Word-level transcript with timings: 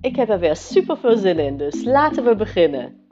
Ik 0.00 0.16
heb 0.16 0.28
er 0.28 0.38
weer 0.38 0.56
super 0.56 0.96
veel 0.96 1.16
zin 1.16 1.38
in, 1.38 1.56
dus 1.56 1.84
laten 1.84 2.24
we 2.24 2.36
beginnen. 2.36 3.06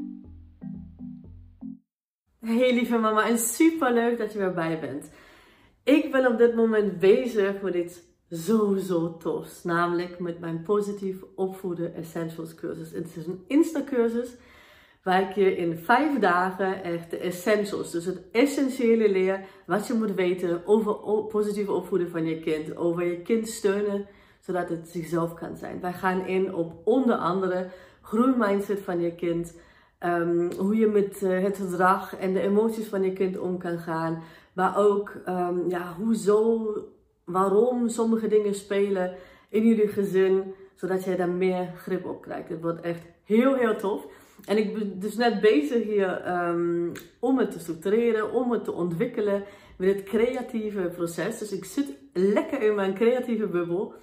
Hey 2.41 2.75
lieve 2.75 2.99
mama 2.99 3.29
en 3.29 3.39
super 3.39 3.93
leuk 3.93 4.19
dat 4.19 4.33
je 4.33 4.39
weer 4.39 4.55
bij 4.55 4.81
bent. 4.81 5.11
Ik 5.85 6.13
ben 6.13 6.27
op 6.27 6.39
dit 6.39 6.55
moment 6.55 6.99
bezig 6.99 7.61
met 7.61 7.75
iets 7.75 8.01
zo 8.31 8.77
zo 8.77 9.17
tofs, 9.17 9.65
namelijk 9.65 10.19
met 10.19 10.41
mijn 10.41 10.63
positief 10.63 11.17
opvoeden 11.35 11.95
essentials 11.95 12.55
cursus. 12.55 12.93
Het 12.93 13.17
is 13.17 13.27
een 13.27 13.45
Insta 13.47 13.83
cursus 13.85 14.37
waar 15.03 15.23
ik 15.23 15.35
je 15.35 15.57
in 15.57 15.77
vijf 15.77 16.19
dagen 16.19 16.83
echt 16.83 17.11
de 17.11 17.19
essentials, 17.19 17.91
dus 17.91 18.05
het 18.05 18.31
essentiële 18.33 19.11
leer 19.11 19.47
wat 19.67 19.87
je 19.87 19.95
moet 19.95 20.15
weten 20.15 20.67
over 20.67 20.95
positieve 21.25 21.73
opvoeden 21.73 22.11
van 22.11 22.25
je 22.25 22.41
kind, 22.41 22.77
over 22.77 23.05
je 23.05 23.23
kind 23.23 23.49
steunen 23.49 24.07
zodat 24.47 24.69
het 24.69 24.89
zichzelf 24.89 25.35
kan 25.35 25.57
zijn. 25.57 25.81
Wij 25.81 25.93
gaan 25.93 26.27
in 26.27 26.55
op 26.55 26.73
onder 26.85 27.17
andere 27.17 27.67
groeimindset 28.03 28.81
van 28.81 29.01
je 29.01 29.15
kind, 29.15 29.55
um, 30.05 30.53
hoe 30.53 30.77
je 30.77 30.87
met 30.87 31.23
uh, 31.23 31.43
het 31.43 31.57
gedrag 31.57 32.17
en 32.17 32.33
de 32.33 32.41
emoties 32.41 32.87
van 32.87 33.03
je 33.03 33.13
kind 33.13 33.39
om 33.39 33.59
kan 33.59 33.79
gaan, 33.79 34.23
maar 34.53 34.79
ook 34.79 35.15
um, 35.29 35.69
ja, 35.69 35.95
hoezo, 35.99 36.73
waarom 37.25 37.89
sommige 37.89 38.29
dingen 38.29 38.55
spelen 38.55 39.15
in 39.49 39.67
jullie 39.67 39.89
gezin, 39.89 40.55
zodat 40.75 41.05
jij 41.05 41.17
daar 41.17 41.29
meer 41.29 41.73
grip 41.77 42.07
op 42.07 42.23
krijgt. 42.23 42.49
Het 42.49 42.63
wordt 42.63 42.81
echt 42.81 43.03
heel 43.25 43.55
heel 43.55 43.77
tof. 43.77 44.07
En 44.45 44.57
ik 44.57 44.75
ben 44.75 45.01
dus 45.01 45.17
net 45.17 45.41
bezig 45.41 45.85
hier 45.85 46.39
um, 46.49 46.93
om 47.19 47.39
het 47.39 47.51
te 47.51 47.59
structureren, 47.59 48.33
om 48.33 48.53
het 48.53 48.65
te 48.65 48.73
ontwikkelen 48.73 49.45
met 49.77 49.95
het 49.95 50.03
creatieve 50.03 50.81
proces. 50.81 51.39
Dus 51.39 51.53
ik 51.53 51.65
zit 51.65 51.87
lekker 52.13 52.63
in 52.63 52.75
mijn 52.75 52.95
creatieve 52.95 53.47
bubbel. 53.47 53.95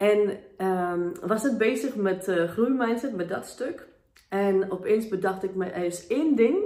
En 0.00 0.38
um, 0.66 1.12
was 1.26 1.42
het 1.42 1.58
bezig 1.58 1.96
met 1.96 2.28
uh, 2.28 2.48
groeimindset, 2.48 3.16
met 3.16 3.28
dat 3.28 3.46
stuk. 3.46 3.88
En 4.28 4.70
opeens 4.70 5.08
bedacht 5.08 5.42
ik 5.42 5.54
me, 5.54 5.64
er 5.64 5.84
is 5.84 6.06
één 6.06 6.36
ding 6.36 6.56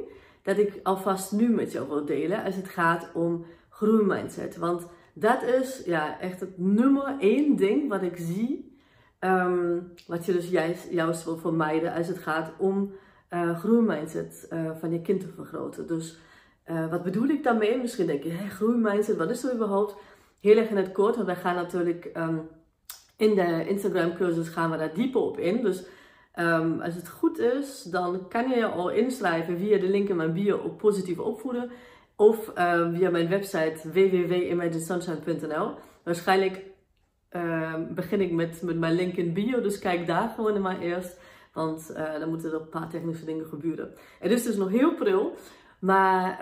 dat 0.43 0.59
ik 0.59 0.81
alvast 0.83 1.33
nu 1.33 1.49
met 1.49 1.73
jou 1.73 1.89
wil 1.89 2.05
delen 2.05 2.45
als 2.45 2.57
het 2.57 2.69
gaat 2.69 3.11
om 3.15 3.47
groeimindset. 3.71 4.57
Want 4.57 4.87
dat 5.15 5.43
is 5.43 5.83
ja, 5.85 6.21
echt 6.21 6.41
het 6.41 6.59
nummer 6.59 7.15
één 7.19 7.57
ding 7.57 7.89
wat 7.89 8.03
ik 8.03 8.17
zie 8.17 8.73
Um, 9.21 9.93
wat 10.07 10.27
je 10.27 10.33
dus 10.33 10.49
juist, 10.49 10.91
juist 10.91 11.25
wil 11.25 11.37
vermijden 11.37 11.95
als 11.95 12.09
het 12.09 12.19
gaat 12.19 12.53
om 12.59 12.93
uh, 13.31 13.59
groeimindset 13.59 14.47
uh, 14.53 14.71
van 14.81 14.93
je 14.93 15.01
kind 15.01 15.21
te 15.21 15.29
vergroten. 15.29 15.87
Dus 15.87 16.19
wat 16.91 17.03
bedoel 17.03 17.29
ik 17.29 17.43
daarmee? 17.43 17.81
Misschien 17.81 18.07
denk 18.07 18.23
je, 18.23 18.31
hey, 18.31 18.49
groeimindset, 18.49 19.17
wat 19.17 19.31
is 19.31 19.45
er 19.45 19.55
überhaupt? 19.55 19.97
Heel 20.41 20.57
erg 20.57 20.69
in 20.69 20.77
het 20.77 20.93
kort, 20.93 21.15
want 21.15 21.27
wij 21.27 21.37
gaan 21.37 21.55
natuurlijk 21.55 22.11
um, 22.17 22.49
in 23.25 23.35
de 23.35 23.69
Instagram 23.69 24.15
cursus 24.15 24.49
gaan 24.49 24.71
we 24.71 24.77
daar 24.77 24.95
dieper 24.95 25.21
op 25.21 25.39
in. 25.39 25.63
Dus 25.63 25.85
um, 26.39 26.81
als 26.81 26.95
het 26.95 27.09
goed 27.09 27.39
is, 27.39 27.83
dan 27.83 28.29
kan 28.29 28.49
je 28.49 28.57
je 28.57 28.67
al 28.67 28.91
inschrijven 28.91 29.59
via 29.59 29.79
de 29.79 29.89
link 29.89 30.09
in 30.09 30.17
mijn 30.17 30.33
bio 30.33 30.57
op 30.57 30.79
positief 30.79 31.19
opvoeden. 31.19 31.71
Of 32.17 32.53
via 32.95 33.11
mijn 33.11 33.29
website 33.29 33.77
www.imaginesunshine.nl. 33.93 35.75
Waarschijnlijk 36.05 36.63
uh, 37.31 37.75
begin 37.91 38.21
ik 38.21 38.33
met, 38.33 38.63
met 38.63 38.79
mijn 38.79 38.95
link 38.95 39.15
in 39.15 39.33
bio. 39.33 39.61
Dus 39.61 39.79
kijk 39.79 40.07
daar 40.07 40.29
gewoon 40.29 40.61
maar 40.61 40.81
eerst. 40.81 41.21
Want 41.53 41.91
uh, 41.91 42.19
dan 42.19 42.29
moeten 42.29 42.53
er 42.53 42.61
een 42.61 42.69
paar 42.69 42.89
technische 42.89 43.25
dingen 43.25 43.47
gebeuren. 43.47 43.95
Het 44.19 44.31
is 44.31 44.43
dus 44.43 44.57
nog 44.57 44.69
heel 44.69 44.95
pril. 44.95 45.35
Maar 45.79 46.39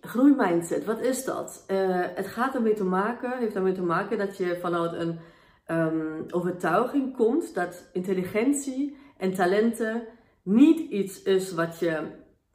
groeimindset, 0.00 0.84
wat 0.84 1.00
is 1.00 1.24
dat? 1.24 1.64
Uh, 1.70 1.76
het 2.14 2.26
gaat 2.26 2.54
ermee 2.54 2.74
te 2.74 2.84
maken, 2.84 3.38
heeft 3.38 3.54
ermee 3.54 3.72
te 3.72 3.82
maken 3.82 4.18
dat 4.18 4.36
je 4.36 4.58
vanuit 4.60 4.92
een 4.92 5.18
um, 5.66 6.24
overtuiging 6.30 7.16
komt 7.16 7.54
dat 7.54 7.90
intelligentie 7.92 8.96
en 9.16 9.34
talenten 9.34 10.02
niet 10.42 10.90
iets 10.90 11.22
is 11.22 11.52
wat 11.52 11.78
je, 11.78 12.00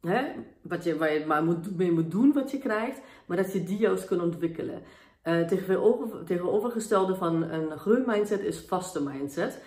hè, 0.02 0.24
wat 0.62 0.84
je, 0.84 0.98
waar 0.98 1.14
je 1.14 1.26
maar 1.26 1.44
moet, 1.44 1.78
mee 1.78 1.92
moet 1.92 2.12
doen 2.12 2.34
wat 2.34 2.52
je 2.52 2.58
krijgt, 2.58 3.02
maar 3.26 3.38
dat 3.38 3.54
je 3.54 3.64
die 3.64 3.78
juist 3.78 4.06
kunt 4.06 4.22
ontwikkelen. 4.22 4.82
Uh, 5.24 5.48
tegenover, 5.48 6.24
tegenovergestelde 6.26 7.16
van 7.16 7.44
een 7.44 7.78
groeimindset 7.78 8.42
is 8.42 8.66
vaste 8.66 9.04
mindset. 9.04 9.62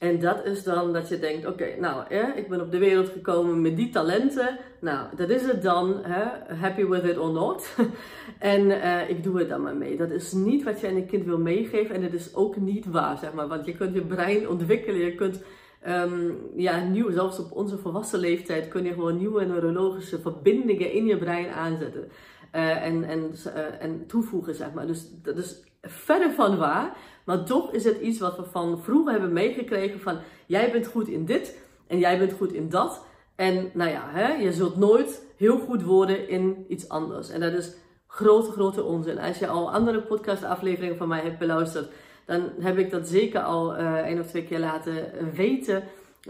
En 0.00 0.18
dat 0.18 0.44
is 0.44 0.62
dan 0.62 0.92
dat 0.92 1.08
je 1.08 1.18
denkt, 1.18 1.46
oké, 1.46 1.76
nou, 1.78 2.14
ik 2.34 2.48
ben 2.48 2.60
op 2.60 2.70
de 2.70 2.78
wereld 2.78 3.08
gekomen 3.08 3.60
met 3.60 3.76
die 3.76 3.90
talenten. 3.90 4.58
Nou, 4.80 5.16
dat 5.16 5.28
is 5.28 5.42
het 5.42 5.62
dan. 5.62 6.00
Hè? 6.02 6.54
Happy 6.54 6.84
with 6.84 7.04
it 7.04 7.18
or 7.18 7.30
not. 7.30 7.76
en 8.38 8.66
uh, 8.66 9.10
ik 9.10 9.22
doe 9.22 9.38
het 9.38 9.48
dan 9.48 9.62
maar 9.62 9.76
mee. 9.76 9.96
Dat 9.96 10.10
is 10.10 10.32
niet 10.32 10.64
wat 10.64 10.80
je 10.80 10.86
aan 10.86 10.94
je 10.94 11.06
kind 11.06 11.24
wil 11.24 11.38
meegeven. 11.38 11.94
En 11.94 12.02
het 12.02 12.12
is 12.12 12.34
ook 12.34 12.56
niet 12.56 12.86
waar, 12.86 13.18
zeg 13.18 13.32
maar. 13.32 13.48
Want 13.48 13.66
je 13.66 13.76
kunt 13.76 13.94
je 13.94 14.00
brein 14.00 14.48
ontwikkelen. 14.48 15.00
Je 15.00 15.14
kunt, 15.14 15.42
um, 15.88 16.38
ja, 16.56 16.84
nieuw, 16.84 17.10
zelfs 17.10 17.38
op 17.38 17.52
onze 17.52 17.78
volwassen 17.78 18.18
leeftijd, 18.18 18.68
kun 18.68 18.84
je 18.84 18.92
gewoon 18.92 19.18
nieuwe 19.18 19.44
neurologische 19.44 20.20
verbindingen 20.20 20.92
in 20.92 21.06
je 21.06 21.18
brein 21.18 21.48
aanzetten. 21.48 22.10
Uh, 22.54 22.84
en, 22.84 23.04
en, 23.04 23.32
uh, 23.46 23.82
en 23.82 24.06
toevoegen, 24.06 24.54
zeg 24.54 24.72
maar. 24.72 24.86
Dus 24.86 25.08
dat 25.22 25.36
is 25.36 25.62
verder 25.82 26.30
van 26.32 26.56
waar. 26.56 26.96
Maar 27.30 27.44
toch 27.44 27.72
is 27.72 27.84
het 27.84 28.00
iets 28.00 28.18
wat 28.18 28.36
we 28.36 28.44
van 28.44 28.82
vroeger 28.82 29.12
hebben 29.12 29.32
meegekregen 29.32 30.00
van 30.00 30.18
jij 30.46 30.72
bent 30.72 30.86
goed 30.86 31.08
in 31.08 31.24
dit 31.24 31.58
en 31.86 31.98
jij 31.98 32.18
bent 32.18 32.32
goed 32.32 32.52
in 32.52 32.68
dat. 32.68 33.04
En 33.36 33.70
nou 33.74 33.90
ja, 33.90 34.02
hè, 34.08 34.32
je 34.32 34.52
zult 34.52 34.76
nooit 34.76 35.22
heel 35.36 35.58
goed 35.58 35.82
worden 35.82 36.28
in 36.28 36.64
iets 36.68 36.88
anders. 36.88 37.28
En 37.28 37.40
dat 37.40 37.52
is 37.52 37.72
grote, 38.06 38.50
grote 38.50 38.82
onzin. 38.82 39.18
Als 39.18 39.38
je 39.38 39.46
al 39.46 39.72
andere 39.72 40.00
podcastafleveringen 40.00 40.96
van 40.96 41.08
mij 41.08 41.20
hebt 41.20 41.38
beluisterd, 41.38 41.92
dan 42.26 42.50
heb 42.60 42.78
ik 42.78 42.90
dat 42.90 43.08
zeker 43.08 43.40
al 43.40 43.78
uh, 43.78 43.94
één 43.94 44.20
of 44.20 44.26
twee 44.26 44.44
keer 44.44 44.60
laten 44.60 45.12
weten. 45.34 45.82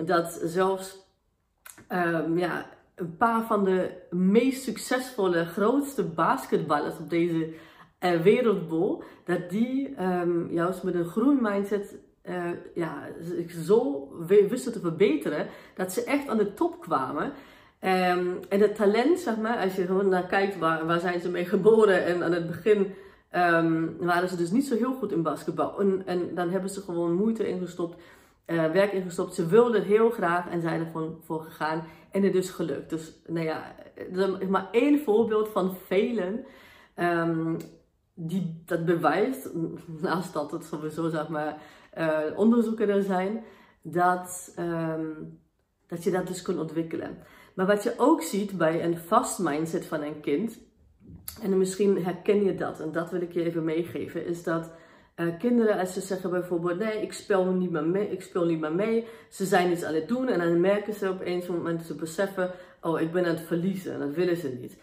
Dat 0.04 0.40
zelfs 0.44 0.96
um, 1.92 2.38
ja, 2.38 2.66
een 2.94 3.16
paar 3.16 3.46
van 3.46 3.64
de 3.64 3.90
meest 4.10 4.62
succesvolle, 4.62 5.44
grootste 5.44 6.02
basketballers 6.02 6.98
op 6.98 7.10
deze 7.10 7.54
uh, 8.00 8.20
wereldbol, 8.20 9.02
dat 9.24 9.50
die 9.50 10.02
um, 10.02 10.48
juist 10.50 10.82
met 10.82 10.94
een 10.94 11.04
groen 11.04 11.38
mindset 11.42 11.98
uh, 12.24 12.50
ja, 12.74 13.08
zo 13.64 14.08
wisten 14.26 14.72
te 14.72 14.80
verbeteren, 14.80 15.46
dat 15.74 15.92
ze 15.92 16.04
echt 16.04 16.28
aan 16.28 16.38
de 16.38 16.54
top 16.54 16.80
kwamen. 16.80 17.24
Um, 17.24 18.38
en 18.48 18.60
het 18.60 18.74
talent, 18.74 19.18
zeg 19.18 19.36
maar, 19.36 19.58
als 19.58 19.74
je 19.74 19.86
gewoon 19.86 20.08
naar 20.08 20.26
kijkt, 20.26 20.58
waar, 20.58 20.86
waar 20.86 21.00
zijn 21.00 21.20
ze 21.20 21.30
mee 21.30 21.44
geboren? 21.44 22.04
En 22.04 22.22
aan 22.22 22.32
het 22.32 22.46
begin 22.46 22.94
um, 23.36 23.96
waren 23.98 24.28
ze 24.28 24.36
dus 24.36 24.50
niet 24.50 24.66
zo 24.66 24.76
heel 24.76 24.94
goed 24.94 25.12
in 25.12 25.22
basketbal. 25.22 25.80
En, 25.80 26.02
en 26.06 26.34
dan 26.34 26.50
hebben 26.50 26.70
ze 26.70 26.80
gewoon 26.80 27.14
moeite 27.14 27.48
ingestopt 27.48 27.96
uh, 28.50 28.70
werk 28.70 28.92
ingestopt. 28.92 29.34
Ze 29.34 29.46
wilden 29.46 29.82
heel 29.82 30.10
graag 30.10 30.48
en 30.48 30.60
zijn 30.60 30.80
er 30.80 31.12
voor 31.24 31.40
gegaan. 31.40 31.84
En 32.10 32.22
het 32.22 32.34
is 32.34 32.50
gelukt. 32.50 32.90
Dus 32.90 33.12
nou 33.26 33.46
ja, 33.46 33.74
is 34.38 34.48
maar 34.48 34.68
één 34.72 35.00
voorbeeld 35.00 35.48
van 35.48 35.74
velen. 35.86 36.44
Die 38.14 38.62
dat 38.66 38.84
bewijst, 38.84 39.50
naast 40.02 40.32
dat 40.32 40.50
het 40.50 40.64
sowieso 40.64 41.08
zeg 41.08 41.28
maar 41.28 41.62
uh, 41.98 42.18
onderzoeken 42.36 42.88
er 42.88 43.02
zijn, 43.02 43.44
dat, 43.82 44.54
um, 44.58 45.38
dat 45.86 46.04
je 46.04 46.10
dat 46.10 46.26
dus 46.26 46.42
kunt 46.42 46.58
ontwikkelen. 46.58 47.18
Maar 47.54 47.66
wat 47.66 47.82
je 47.82 47.94
ook 47.96 48.22
ziet 48.22 48.58
bij 48.58 48.84
een 48.84 48.98
vast 48.98 49.38
mindset 49.38 49.86
van 49.86 50.02
een 50.02 50.20
kind, 50.20 50.58
en 51.42 51.58
misschien 51.58 52.04
herken 52.04 52.44
je 52.44 52.54
dat, 52.54 52.80
en 52.80 52.92
dat 52.92 53.10
wil 53.10 53.20
ik 53.20 53.32
je 53.32 53.44
even 53.44 53.64
meegeven, 53.64 54.26
is 54.26 54.42
dat 54.42 54.70
uh, 55.16 55.38
kinderen, 55.38 55.78
als 55.78 55.92
ze 55.92 56.00
zeggen 56.00 56.30
bijvoorbeeld, 56.30 56.78
nee, 56.78 57.02
ik 57.02 57.12
speel 57.12 57.44
niet 57.44 57.70
meer 57.70 57.84
mee, 57.84 58.10
ik 58.10 58.22
speel 58.22 58.44
niet 58.44 58.60
meer 58.60 58.74
mee, 58.74 59.06
ze 59.28 59.44
zijn 59.44 59.72
iets 59.72 59.84
aan 59.84 59.94
het 59.94 60.08
doen 60.08 60.28
en 60.28 60.38
dan 60.38 60.60
merken 60.60 60.94
ze 60.94 61.10
op 61.10 61.20
een 61.24 61.44
moment, 61.48 61.82
ze 61.82 61.94
beseffen, 61.94 62.50
oh, 62.80 63.00
ik 63.00 63.12
ben 63.12 63.24
aan 63.24 63.34
het 63.34 63.46
verliezen 63.46 63.92
en 63.92 63.98
dat 63.98 64.14
willen 64.14 64.36
ze 64.36 64.48
niet. 64.60 64.76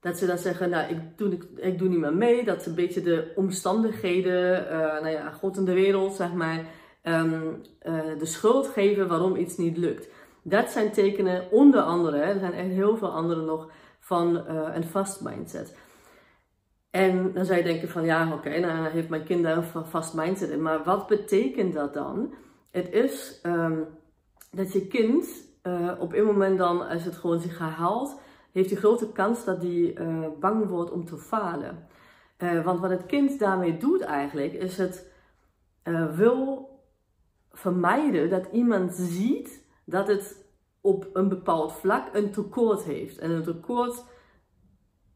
Dat 0.00 0.18
ze 0.18 0.26
dan 0.26 0.38
zeggen, 0.38 0.70
nou, 0.70 0.90
ik 0.90 0.98
doe, 1.16 1.32
ik, 1.32 1.44
ik 1.56 1.78
doe 1.78 1.88
niet 1.88 1.98
meer 1.98 2.14
mee, 2.14 2.44
dat 2.44 2.66
een 2.66 2.74
beetje 2.74 3.02
de 3.02 3.32
omstandigheden, 3.34 4.64
uh, 4.64 4.70
nou 4.70 5.08
ja, 5.08 5.30
God 5.30 5.56
in 5.56 5.64
de 5.64 5.72
wereld, 5.72 6.14
zeg 6.14 6.32
maar, 6.32 6.64
um, 7.02 7.62
uh, 7.82 8.00
de 8.18 8.26
schuld 8.26 8.66
geven 8.66 9.08
waarom 9.08 9.36
iets 9.36 9.56
niet 9.56 9.76
lukt. 9.76 10.08
Dat 10.42 10.70
zijn 10.70 10.92
tekenen, 10.92 11.50
onder 11.50 11.80
andere, 11.80 12.16
er 12.16 12.38
zijn 12.38 12.52
echt 12.52 12.68
heel 12.68 12.96
veel 12.96 13.10
andere 13.10 13.42
nog, 13.42 13.70
van 14.00 14.46
een 14.48 14.84
vast 14.84 15.20
mindset. 15.20 15.76
En 16.90 17.32
dan 17.32 17.44
zou 17.44 17.58
je 17.58 17.64
denken 17.64 17.88
van 17.88 18.04
ja, 18.04 18.26
oké, 18.26 18.34
okay, 18.34 18.58
nou 18.60 18.88
heeft 18.88 19.08
mijn 19.08 19.24
kind 19.24 19.42
daar 19.42 19.56
een 19.56 19.86
vast 19.86 20.14
mindset 20.14 20.50
in. 20.50 20.62
Maar 20.62 20.84
wat 20.84 21.06
betekent 21.06 21.74
dat 21.74 21.94
dan? 21.94 22.34
Het 22.70 22.90
is 22.90 23.38
ehm, 23.42 23.78
dat 24.50 24.72
je 24.72 24.86
kind 24.86 25.26
op 25.98 26.12
een 26.12 26.24
moment 26.24 26.58
dan, 26.58 26.88
als 26.88 27.04
het 27.04 27.16
gewoon 27.16 27.40
zich 27.40 27.58
herhaalt, 27.58 28.20
heeft 28.58 28.70
hij 28.70 28.78
grote 28.78 29.12
kans 29.12 29.44
dat 29.44 29.62
hij 29.62 30.00
uh, 30.00 30.26
bang 30.40 30.68
wordt 30.68 30.90
om 30.90 31.04
te 31.04 31.16
falen. 31.16 31.86
Uh, 32.38 32.64
want 32.64 32.80
wat 32.80 32.90
het 32.90 33.06
kind 33.06 33.38
daarmee 33.38 33.76
doet 33.76 34.00
eigenlijk, 34.00 34.52
is 34.52 34.78
het 34.78 35.06
wil 36.14 36.68
vermijden 37.52 38.30
dat 38.30 38.48
iemand 38.52 38.94
ziet 38.94 39.64
dat 39.84 40.08
het 40.08 40.44
op 40.80 41.08
een 41.12 41.28
bepaald 41.28 41.72
vlak 41.72 42.14
een 42.14 42.30
tekort 42.30 42.82
heeft. 42.82 43.18
En 43.18 43.30
een 43.30 43.42
tekort 43.42 44.04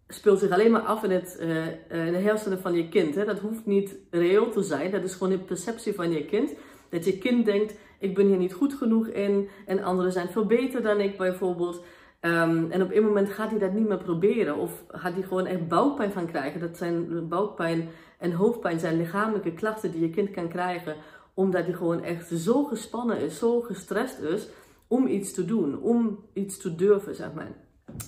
speelt 0.08 0.38
zich 0.38 0.50
alleen 0.50 0.70
maar 0.70 0.80
af 0.80 1.02
in, 1.02 1.10
het, 1.10 1.38
uh, 1.40 1.66
in 2.06 2.12
de 2.12 2.18
hersenen 2.18 2.60
van 2.60 2.74
je 2.74 2.88
kind. 2.88 3.14
Hè. 3.14 3.24
Dat 3.24 3.38
hoeft 3.38 3.66
niet 3.66 3.96
reëel 4.10 4.50
te 4.50 4.62
zijn. 4.62 4.90
Dat 4.90 5.02
is 5.02 5.12
gewoon 5.12 5.32
een 5.32 5.44
perceptie 5.44 5.94
van 5.94 6.10
je 6.10 6.24
kind. 6.24 6.54
Dat 6.90 7.04
je 7.04 7.18
kind 7.18 7.44
denkt, 7.44 7.74
ik 7.98 8.14
ben 8.14 8.26
hier 8.26 8.36
niet 8.36 8.52
goed 8.52 8.74
genoeg 8.74 9.06
in. 9.06 9.48
En 9.66 9.82
anderen 9.82 10.12
zijn 10.12 10.28
veel 10.28 10.46
beter 10.46 10.82
dan 10.82 11.00
ik 11.00 11.16
bijvoorbeeld. 11.16 11.84
Um, 12.24 12.70
en 12.70 12.82
op 12.82 12.90
een 12.92 13.04
moment 13.04 13.30
gaat 13.30 13.50
hij 13.50 13.58
dat 13.58 13.72
niet 13.72 13.88
meer 13.88 14.02
proberen. 14.02 14.56
Of 14.56 14.84
gaat 14.88 15.12
hij 15.12 15.22
gewoon 15.22 15.46
echt 15.46 15.68
buikpijn 15.68 16.12
van 16.12 16.26
krijgen. 16.26 16.60
Dat 16.60 16.76
zijn 16.76 17.28
buikpijn 17.28 17.88
en 18.18 18.32
hoofdpijn 18.32 18.80
zijn 18.80 18.96
lichamelijke 18.96 19.52
klachten 19.52 19.90
die 19.90 20.00
je 20.00 20.10
kind 20.10 20.30
kan 20.30 20.48
krijgen. 20.48 20.96
Omdat 21.34 21.64
hij 21.64 21.74
gewoon 21.74 22.02
echt 22.02 22.28
zo 22.28 22.64
gespannen 22.64 23.18
is, 23.18 23.38
zo 23.38 23.60
gestrest 23.60 24.18
is 24.18 24.48
om 24.86 25.06
iets 25.06 25.32
te 25.32 25.44
doen. 25.44 25.80
Om 25.80 26.18
iets 26.32 26.58
te 26.58 26.74
durven, 26.74 27.14
zeg 27.14 27.32
maar. 27.34 27.52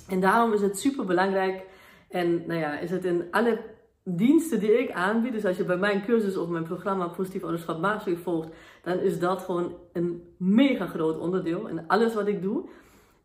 En 0.09 0.21
daarom 0.21 0.53
is 0.53 0.61
het 0.61 0.79
super 0.79 1.05
belangrijk 1.05 1.63
en 2.09 2.47
nou 2.47 2.61
ja, 2.61 2.79
is 2.79 2.91
het 2.91 3.05
in 3.05 3.25
alle 3.31 3.61
diensten 4.05 4.61
die 4.61 4.79
ik 4.79 4.91
aanbied, 4.91 5.33
dus 5.33 5.45
als 5.45 5.57
je 5.57 5.65
bij 5.65 5.77
mijn 5.77 6.05
cursus 6.05 6.37
of 6.37 6.49
mijn 6.49 6.65
programma 6.65 7.07
Positief 7.09 7.43
Ouderschap 7.43 7.81
Mastery 7.81 8.17
volgt, 8.17 8.49
dan 8.83 8.99
is 8.99 9.19
dat 9.19 9.43
gewoon 9.43 9.75
een 9.93 10.23
mega 10.39 10.87
groot 10.87 11.19
onderdeel 11.19 11.67
in 11.67 11.87
alles 11.87 12.15
wat 12.15 12.27
ik 12.27 12.43
doe. 12.43 12.69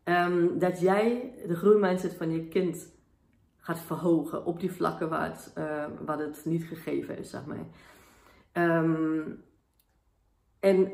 Um, 0.04 0.58
dat 0.58 0.80
jij 0.80 1.34
de 1.46 1.56
groeimindset 1.56 2.14
van 2.14 2.30
je 2.30 2.48
kind 2.48 2.92
gaat 3.58 3.78
verhogen 3.78 4.44
op 4.44 4.60
die 4.60 4.72
vlakken 4.72 5.08
waar 5.08 5.28
het, 5.28 5.52
waar 6.04 6.18
het 6.18 6.44
niet 6.44 6.64
gegeven 6.64 7.18
is, 7.18 7.30
zeg 7.30 7.42
maar. 7.44 7.66
Um, 8.82 9.44
en 10.60 10.92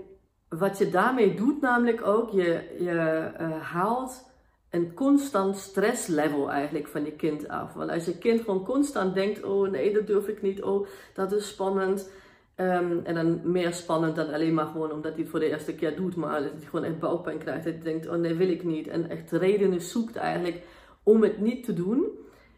wat 0.48 0.78
je 0.78 0.90
daarmee 0.90 1.34
doet 1.34 1.60
namelijk 1.60 2.06
ook, 2.06 2.30
je, 2.30 2.76
je 2.78 3.30
uh, 3.40 3.60
haalt 3.60 4.30
een 4.70 4.94
constant 4.94 5.56
stresslevel 5.56 6.50
eigenlijk 6.50 6.88
van 6.88 7.04
je 7.04 7.12
kind 7.12 7.48
af. 7.48 7.72
Want 7.72 7.90
als 7.90 8.04
je 8.04 8.18
kind 8.18 8.40
gewoon 8.40 8.64
constant 8.64 9.14
denkt, 9.14 9.42
oh 9.42 9.70
nee, 9.70 9.92
dat 9.92 10.06
durf 10.06 10.28
ik 10.28 10.42
niet, 10.42 10.62
oh 10.62 10.86
dat 11.14 11.32
is 11.32 11.48
spannend. 11.48 12.10
Um, 12.60 13.00
en 13.04 13.14
dan 13.14 13.40
meer 13.44 13.72
spannend 13.72 14.16
dan 14.16 14.32
alleen 14.32 14.54
maar 14.54 14.66
gewoon 14.66 14.92
omdat 14.92 15.12
hij 15.12 15.20
het 15.20 15.30
voor 15.30 15.40
de 15.40 15.48
eerste 15.48 15.74
keer 15.74 15.96
doet, 15.96 16.16
maar 16.16 16.42
dat 16.42 16.52
hij 16.52 16.66
gewoon 16.70 16.84
echt 16.84 16.98
buikpijn 16.98 17.38
krijgt. 17.38 17.64
Dat 17.64 17.74
hij 17.74 17.82
denkt, 17.82 18.08
oh 18.08 18.14
nee, 18.14 18.34
wil 18.34 18.48
ik 18.48 18.64
niet. 18.64 18.88
En 18.88 19.10
echt 19.10 19.32
redenen 19.32 19.80
zoekt 19.80 20.16
eigenlijk 20.16 20.62
om 21.02 21.22
het 21.22 21.40
niet 21.40 21.64
te 21.64 21.72
doen, 21.72 22.06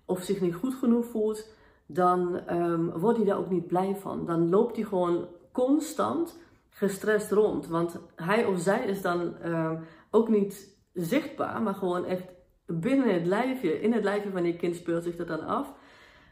of 0.05 0.23
zich 0.23 0.41
niet 0.41 0.55
goed 0.55 0.75
genoeg 0.75 1.07
voelt, 1.07 1.55
dan 1.87 2.41
um, 2.51 2.91
wordt 2.91 3.17
hij 3.17 3.27
daar 3.27 3.39
ook 3.39 3.51
niet 3.51 3.67
blij 3.67 3.97
van. 3.97 4.27
Dan 4.27 4.49
loopt 4.49 4.77
hij 4.77 4.85
gewoon 4.85 5.27
constant 5.53 6.39
gestrest 6.71 7.31
rond. 7.31 7.67
Want 7.67 8.01
hij 8.17 8.45
of 8.45 8.61
zij 8.61 8.87
is 8.87 9.03
dan 9.03 9.35
um, 9.45 9.79
ook 10.11 10.29
niet 10.29 10.77
zichtbaar, 10.93 11.63
maar 11.63 11.75
gewoon 11.75 12.05
echt 12.05 12.25
binnen 12.67 13.15
het 13.15 13.27
lijfje, 13.27 13.81
in 13.81 13.93
het 13.93 14.05
lijfje 14.05 14.31
van 14.31 14.45
je 14.45 14.57
kind 14.57 14.77
speelt 14.77 15.05
zich 15.05 15.17
dat 15.17 15.29
dan 15.29 15.47
af. 15.47 15.73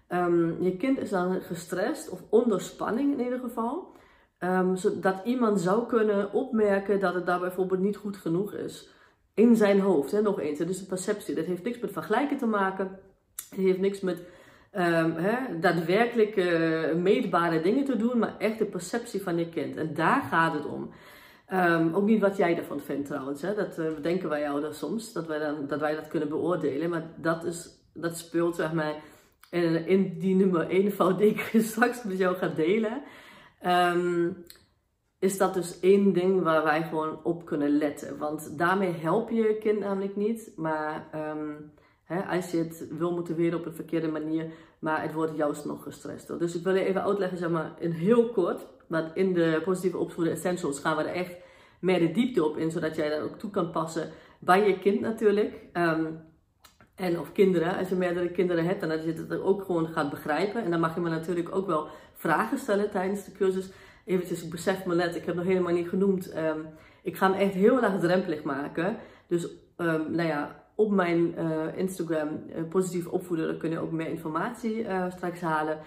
Um, 0.08 0.62
je 0.62 0.76
kind 0.76 0.98
is 0.98 1.10
dan 1.10 1.40
gestrest 1.40 2.08
of 2.08 2.22
onder 2.30 2.60
spanning 2.60 3.12
in 3.12 3.24
ieder 3.24 3.38
geval. 3.38 3.94
Um, 4.38 4.76
zodat 4.76 5.20
iemand 5.24 5.60
zou 5.60 5.86
kunnen 5.86 6.32
opmerken 6.32 7.00
dat 7.00 7.14
het 7.14 7.26
daar 7.26 7.40
bijvoorbeeld 7.40 7.80
niet 7.80 7.96
goed 7.96 8.16
genoeg 8.16 8.52
is. 8.52 8.88
In 9.34 9.56
zijn 9.56 9.80
hoofd, 9.80 10.12
hè, 10.12 10.22
nog 10.22 10.40
eens. 10.40 10.58
Dus 10.58 10.78
de 10.78 10.86
perceptie. 10.86 11.34
Dat 11.34 11.44
heeft 11.44 11.64
niks 11.64 11.78
met 11.78 11.92
vergelijken 11.92 12.36
te 12.36 12.46
maken. 12.46 12.98
Het 13.50 13.58
heeft 13.58 13.78
niks 13.78 14.00
met 14.00 14.18
um, 14.72 15.12
hè, 15.12 15.58
daadwerkelijk 15.60 16.36
uh, 16.36 16.94
meetbare 16.94 17.60
dingen 17.60 17.84
te 17.84 17.96
doen, 17.96 18.18
maar 18.18 18.34
echt 18.38 18.58
de 18.58 18.64
perceptie 18.64 19.22
van 19.22 19.38
je 19.38 19.48
kind. 19.48 19.76
En 19.76 19.94
daar 19.94 20.22
gaat 20.22 20.52
het 20.52 20.66
om. 20.66 20.90
Ook 21.94 22.04
niet 22.04 22.20
wat 22.20 22.36
jij 22.36 22.56
ervan 22.56 22.80
vindt 22.80 23.06
trouwens. 23.06 23.42
Hè? 23.42 23.54
Dat 23.54 23.78
uh, 23.78 23.86
denken 24.02 24.28
wij 24.28 24.50
ouders 24.50 24.78
soms, 24.78 25.12
dat 25.12 25.26
wij, 25.26 25.38
dan, 25.38 25.66
dat 25.66 25.80
wij 25.80 25.94
dat 25.94 26.08
kunnen 26.08 26.28
beoordelen. 26.28 26.90
Maar 26.90 27.06
dat, 27.16 27.44
is, 27.44 27.70
dat 27.92 28.16
speelt 28.16 28.56
zeg 28.56 28.72
maar 28.72 28.94
in, 29.50 29.86
in 29.86 30.18
die 30.18 30.34
nummer 30.34 30.68
1 30.68 30.92
fout 30.92 31.18
die 31.18 31.28
ik 31.28 31.50
straks 31.72 32.04
met 32.04 32.18
jou 32.18 32.36
ga 32.36 32.48
delen. 32.48 33.02
Um, 33.66 34.44
is 35.18 35.38
dat 35.38 35.54
dus 35.54 35.80
één 35.80 36.12
ding 36.12 36.42
waar 36.42 36.64
wij 36.64 36.82
gewoon 36.82 37.24
op 37.24 37.44
kunnen 37.44 37.78
letten. 37.78 38.18
Want 38.18 38.58
daarmee 38.58 38.92
help 38.92 39.30
je 39.30 39.42
je 39.42 39.58
kind 39.58 39.78
namelijk 39.78 40.16
niet. 40.16 40.52
Maar 40.56 41.08
um, 41.14 41.72
hè, 42.04 42.22
als 42.22 42.50
je 42.50 42.56
het 42.56 42.86
wil 42.90 43.12
motiveren 43.12 43.58
op 43.58 43.66
een 43.66 43.74
verkeerde 43.74 44.08
manier, 44.08 44.52
maar 44.78 45.02
het 45.02 45.12
wordt 45.12 45.36
juist 45.36 45.64
nog 45.64 45.82
gestrest. 45.82 46.38
Dus 46.38 46.54
ik 46.54 46.64
wil 46.64 46.74
je 46.74 46.84
even 46.84 47.04
uitleggen, 47.04 47.38
zeg 47.38 47.50
maar, 47.50 47.74
in 47.78 47.90
heel 47.90 48.28
kort 48.28 48.66
want 48.86 49.14
in 49.14 49.32
de 49.32 49.62
positieve 49.64 49.98
opvoeden 49.98 50.32
essentials 50.32 50.80
gaan 50.80 50.96
we 50.96 51.02
er 51.02 51.14
echt 51.14 51.36
meer 51.80 51.98
de 51.98 52.10
diepte 52.10 52.44
op 52.44 52.56
in, 52.56 52.70
zodat 52.70 52.96
jij 52.96 53.08
dat 53.08 53.20
ook 53.20 53.38
toe 53.38 53.50
kan 53.50 53.70
passen 53.70 54.10
bij 54.38 54.68
je 54.68 54.78
kind 54.78 55.00
natuurlijk. 55.00 55.54
Um, 55.72 56.20
en 56.96 57.20
of 57.20 57.32
kinderen, 57.32 57.76
als 57.76 57.88
je 57.88 57.94
meerdere 57.94 58.30
kinderen 58.30 58.64
hebt, 58.64 58.80
dan 58.80 58.88
dat 58.88 59.04
je 59.04 59.12
het 59.12 59.40
ook 59.40 59.64
gewoon 59.64 59.88
gaat 59.88 60.10
begrijpen. 60.10 60.64
En 60.64 60.70
dan 60.70 60.80
mag 60.80 60.94
je 60.94 61.00
me 61.00 61.08
natuurlijk 61.08 61.54
ook 61.54 61.66
wel 61.66 61.88
vragen 62.14 62.58
stellen 62.58 62.90
tijdens 62.90 63.24
de 63.24 63.32
cursus. 63.32 63.70
Eventjes, 64.04 64.48
besef 64.48 64.84
me 64.84 64.94
net, 64.94 65.16
ik 65.16 65.24
heb 65.24 65.34
nog 65.34 65.44
helemaal 65.44 65.72
niet 65.72 65.88
genoemd. 65.88 66.36
Um, 66.36 66.66
ik 67.02 67.16
ga 67.16 67.30
hem 67.30 67.40
echt 67.40 67.54
heel 67.54 67.80
laagdrempelig 67.80 68.42
maken. 68.42 68.96
Dus 69.26 69.44
um, 69.76 70.10
nou 70.10 70.28
ja, 70.28 70.64
op 70.74 70.90
mijn 70.90 71.34
uh, 71.38 71.78
Instagram, 71.78 72.28
uh, 72.48 72.68
positief 72.68 73.06
opvoeden, 73.06 73.46
daar 73.46 73.56
kun 73.56 73.70
je 73.70 73.78
ook 73.78 73.92
meer 73.92 74.08
informatie 74.08 74.78
uh, 74.78 75.10
straks 75.10 75.40
halen 75.40 75.78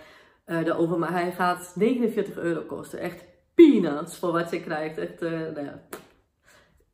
daarover. 0.46 1.00
Maar 1.00 1.12
hij 1.12 1.32
gaat 1.32 1.74
49 1.76 2.38
euro 2.38 2.62
kosten. 2.62 3.00
Echt 3.00 3.26
peanuts 3.56 4.18
voor 4.18 4.32
wat 4.32 4.50
je 4.50 4.62
krijgt. 4.62 4.98
Echt, 4.98 5.20
nou 5.20 5.64
ja, 5.64 5.82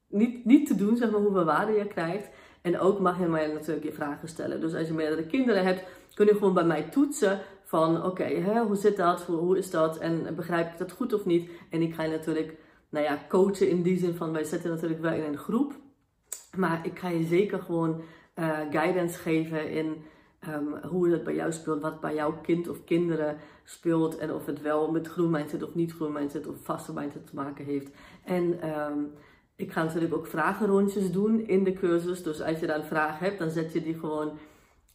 niet, 0.07 0.45
niet 0.45 0.67
te 0.67 0.75
doen, 0.75 0.97
zeg 0.97 1.11
maar, 1.11 1.19
hoeveel 1.19 1.45
waarde 1.45 1.71
je 1.71 1.87
krijgt. 1.87 2.29
En 2.65 2.79
ook 2.79 2.99
mag 2.99 3.19
je 3.19 3.25
mij 3.25 3.47
natuurlijk 3.47 3.85
je 3.85 3.93
vragen 3.93 4.27
stellen. 4.27 4.61
Dus 4.61 4.73
als 4.73 4.87
je 4.87 4.93
meerdere 4.93 5.25
kinderen 5.25 5.63
hebt, 5.63 5.83
kun 6.13 6.25
je 6.25 6.33
gewoon 6.33 6.53
bij 6.53 6.63
mij 6.63 6.83
toetsen 6.83 7.39
van 7.63 8.05
oké, 8.05 8.59
hoe 8.67 8.75
zit 8.75 8.97
dat, 8.97 9.21
hoe, 9.21 9.57
is 9.57 9.69
dat 9.69 9.97
en 9.97 10.35
begrijp 10.35 10.71
ik 10.71 10.77
dat 10.77 10.91
goed 10.91 11.13
of 11.13 11.25
niet. 11.25 11.49
En 11.69 11.81
ik 11.81 11.93
ga 11.93 12.03
je 12.03 12.09
natuurlijk, 12.09 12.55
nou 12.89 13.05
ja, 13.05 13.19
coachen 13.29 13.69
in 13.69 13.81
die 13.81 13.97
zin 13.97 14.15
van 14.15 14.31
wij 14.31 14.43
zitten 14.43 14.69
natuurlijk 14.69 15.01
wel 15.01 15.13
in 15.13 15.23
een 15.23 15.37
groep. 15.37 15.73
Maar 16.57 16.85
ik 16.85 16.99
ga 16.99 17.09
je 17.09 17.23
zeker 17.23 17.61
gewoon 17.61 18.01
uh, 18.35 18.59
guidance 18.71 19.19
geven 19.19 19.69
in 19.69 20.03
Um, 20.49 20.89
hoe 20.89 21.09
het 21.09 21.23
bij 21.23 21.35
jou 21.35 21.51
speelt, 21.51 21.81
wat 21.81 21.99
bij 21.99 22.15
jouw 22.15 22.37
kind 22.41 22.67
of 22.67 22.83
kinderen 22.83 23.37
speelt 23.63 24.17
en 24.17 24.33
of 24.33 24.45
het 24.45 24.61
wel 24.61 24.91
met 24.91 25.07
groenmindset 25.07 25.63
of 25.63 25.75
niet 25.75 25.93
groenmindset 25.93 26.47
of 26.47 26.55
vaste 26.61 26.93
mindset 26.93 27.27
te 27.27 27.35
maken 27.35 27.65
heeft. 27.65 27.89
En 28.23 28.69
um, 28.69 29.11
ik 29.55 29.71
ga 29.71 29.83
natuurlijk 29.83 30.13
ook 30.13 30.27
vragenrondjes 30.27 31.11
doen 31.11 31.47
in 31.47 31.63
de 31.63 31.73
cursus. 31.73 32.23
Dus 32.23 32.41
als 32.41 32.59
je 32.59 32.67
dan 32.67 32.79
een 32.79 32.85
vraag 32.85 33.19
hebt, 33.19 33.39
dan 33.39 33.49
zet 33.49 33.73
je 33.73 33.81
die 33.81 33.99
gewoon 33.99 34.37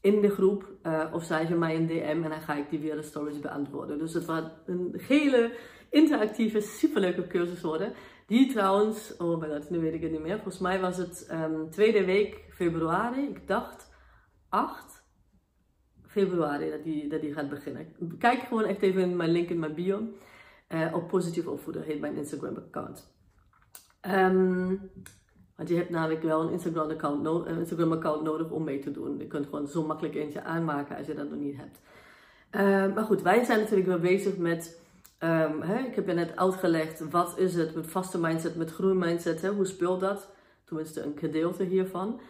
in 0.00 0.20
de 0.20 0.30
groep 0.30 0.72
uh, 0.82 1.04
of 1.12 1.24
schrijf 1.24 1.48
je 1.48 1.54
mij 1.54 1.76
een 1.76 1.86
DM 1.86 2.20
en 2.22 2.30
dan 2.30 2.40
ga 2.40 2.54
ik 2.54 2.70
die 2.70 2.80
via 2.80 2.94
de 2.94 3.02
stories 3.02 3.40
beantwoorden. 3.40 3.98
Dus 3.98 4.14
het 4.14 4.24
was 4.24 4.42
een 4.66 4.94
hele 5.06 5.52
interactieve, 5.90 6.60
superleuke 6.60 7.26
cursus 7.26 7.60
worden. 7.60 7.92
Die 8.26 8.52
trouwens, 8.52 9.16
oh 9.16 9.38
mijn 9.38 9.52
god, 9.52 9.70
nu 9.70 9.78
weet 9.78 9.94
ik 9.94 10.02
het 10.02 10.10
niet 10.10 10.20
meer. 10.20 10.34
Volgens 10.34 10.58
mij 10.58 10.80
was 10.80 10.96
het 10.96 11.28
um, 11.32 11.70
tweede 11.70 12.04
week 12.04 12.44
februari, 12.50 13.26
ik 13.26 13.46
dacht 13.46 13.90
8 14.48 15.04
februari 16.06 16.70
dat 16.70 16.84
die, 16.84 17.08
dat 17.08 17.20
die 17.20 17.32
gaat 17.32 17.48
beginnen. 17.48 17.94
Kijk 18.18 18.40
gewoon 18.40 18.64
echt 18.64 18.82
even 18.82 19.02
in 19.02 19.16
mijn 19.16 19.30
link 19.30 19.48
in 19.48 19.58
mijn 19.58 19.74
bio. 19.74 20.02
Uh, 20.68 20.94
op 20.94 21.08
Positief 21.08 21.46
Opvoeden 21.46 21.82
heet 21.82 22.00
mijn 22.00 22.16
Instagram 22.16 22.56
account. 22.56 23.19
Um, 24.08 24.90
want 25.56 25.68
je 25.68 25.76
hebt 25.76 25.90
namelijk 25.90 26.22
wel 26.22 26.40
een 26.40 26.52
Instagram 26.52 26.90
account, 26.90 27.46
Instagram 27.46 27.92
account 27.92 28.22
nodig 28.22 28.50
om 28.50 28.64
mee 28.64 28.78
te 28.78 28.90
doen. 28.90 29.18
Je 29.18 29.26
kunt 29.26 29.44
gewoon 29.44 29.68
zo 29.68 29.86
makkelijk 29.86 30.14
eentje 30.14 30.42
aanmaken 30.42 30.96
als 30.96 31.06
je 31.06 31.14
dat 31.14 31.30
nog 31.30 31.38
niet 31.38 31.56
hebt. 31.56 31.80
Uh, 32.50 32.94
maar 32.94 33.04
goed, 33.04 33.22
wij 33.22 33.44
zijn 33.44 33.58
natuurlijk 33.58 33.88
wel 33.88 33.98
bezig 33.98 34.36
met. 34.36 34.80
Um, 35.22 35.62
hè, 35.62 35.78
ik 35.78 35.94
heb 35.94 36.06
je 36.06 36.12
net 36.12 36.36
uitgelegd 36.36 37.10
wat 37.10 37.38
is 37.38 37.54
het 37.54 37.74
met 37.74 37.86
vaste 37.86 38.18
mindset, 38.18 38.56
met 38.56 38.72
groeimindset. 38.72 39.42
Hè, 39.42 39.50
hoe 39.50 39.66
speelt 39.66 40.00
dat? 40.00 40.28
Tenminste, 40.64 41.02
een 41.02 41.16
gedeelte 41.18 41.64
hiervan. 41.64 42.20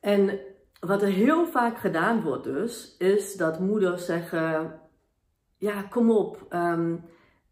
En 0.00 0.38
wat 0.80 1.02
er 1.02 1.08
heel 1.08 1.46
vaak 1.46 1.78
gedaan 1.78 2.22
wordt 2.22 2.44
dus, 2.44 2.96
is 2.98 3.34
dat 3.34 3.60
moeders 3.60 4.04
zeggen, 4.04 4.80
ja 5.56 5.82
kom 5.82 6.10
op, 6.10 6.46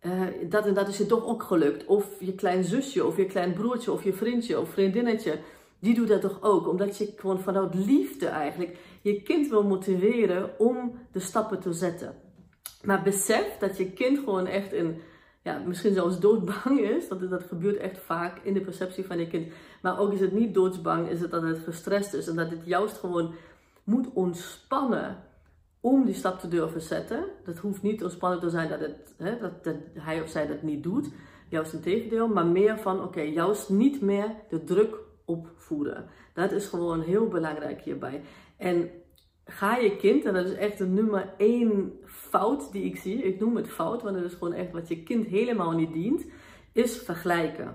uh, 0.03 0.23
dat 0.49 0.67
en 0.67 0.75
dat 0.75 0.89
is 0.89 0.99
je 0.99 1.07
toch 1.07 1.27
ook 1.27 1.43
gelukt. 1.43 1.85
Of 1.85 2.07
je 2.21 2.35
klein 2.35 2.65
zusje, 2.65 3.05
of 3.07 3.17
je 3.17 3.27
klein 3.27 3.53
broertje, 3.53 3.93
of 3.93 4.05
je 4.05 4.13
vriendje, 4.13 4.61
of 4.61 4.69
vriendinnetje, 4.69 5.39
die 5.79 5.95
doet 5.95 6.09
dat 6.09 6.21
toch 6.21 6.43
ook. 6.43 6.69
Omdat 6.69 6.99
je 6.99 7.13
gewoon 7.17 7.41
vanuit 7.41 7.75
liefde 7.75 8.27
eigenlijk 8.27 8.79
je 9.03 9.23
kind 9.23 9.49
wil 9.49 9.63
motiveren 9.63 10.59
om 10.59 10.99
de 11.13 11.21
stappen 11.21 11.61
te 11.61 11.73
zetten. 11.73 12.15
Maar 12.83 13.03
besef 13.03 13.59
dat 13.59 13.77
je 13.77 13.93
kind 13.93 14.19
gewoon 14.19 14.47
echt 14.47 14.73
in 14.73 15.01
ja, 15.47 15.63
misschien 15.67 15.95
zelfs 15.95 16.21
doodsbang 16.21 16.81
is. 16.81 17.09
Dat, 17.09 17.31
dat 17.31 17.43
gebeurt 17.43 17.77
echt 17.77 17.99
vaak 17.99 18.39
in 18.43 18.55
de 18.55 18.61
perceptie 18.61 19.05
van 19.05 19.19
je 19.19 19.27
kind. 19.27 19.53
Maar 19.83 19.99
ook 19.99 20.13
is 20.13 20.21
het 20.21 20.33
niet 20.33 20.55
doodsbang, 20.55 21.09
is 21.09 21.21
het 21.21 21.31
dat 21.31 21.43
het 21.43 21.59
gestrest 21.59 22.15
is. 22.15 22.29
En 22.29 22.37
dat 22.37 22.51
het 22.51 22.65
juist 22.65 22.97
gewoon 22.97 23.35
moet 23.85 24.07
ontspannen 24.13 25.17
om 25.87 26.05
die 26.05 26.15
stap 26.15 26.39
te 26.39 26.49
durven 26.49 26.81
zetten. 26.81 27.25
Dat 27.45 27.59
hoeft 27.59 27.83
niet 27.83 28.03
ontspannen 28.03 28.41
te 28.41 28.51
zijn 28.51 28.69
dat, 28.69 28.81
het, 28.81 29.15
hè, 29.17 29.39
dat, 29.39 29.75
hij 29.95 30.23
of 30.23 30.29
zij 30.29 30.47
dat 30.47 30.63
niet 30.63 30.83
doet. 30.83 31.09
Juist 31.49 31.73
een 31.73 31.81
tegendeel. 31.81 32.29
Maar 32.29 32.47
meer 32.47 32.79
van, 32.79 33.03
oké, 33.03 33.21
juist 33.21 33.69
niet 33.69 34.01
meer 34.01 34.31
de 34.49 34.65
druk 34.65 34.97
opvoeden. 35.25 36.05
Dat 36.35 36.53
is 36.53 36.67
gewoon 36.67 37.01
heel 37.01 37.29
belangrijk 37.29 37.81
hierbij. 37.81 38.23
En 38.57 38.91
ga 39.45 39.77
je 39.77 39.97
kind, 39.97 40.25
en 40.25 40.35
dat 40.35 40.47
is 40.47 40.55
echt 40.55 40.79
de 40.79 40.87
nummer 40.87 41.33
één 41.37 41.93
fout 42.05 42.73
die 42.73 42.85
ik 42.85 42.97
zie, 42.97 43.23
ik 43.23 43.41
noem 43.41 43.57
het 43.57 43.69
fout, 43.69 44.03
want 44.03 44.17
dat 44.17 44.25
is 44.25 44.35
gewoon 44.35 44.53
echt 44.53 44.73
wat 44.73 44.89
je 44.89 45.03
kind 45.03 45.27
helemaal 45.27 45.73
niet 45.73 45.93
dient, 45.93 46.25
is 46.73 46.99
vergelijken. 46.99 47.75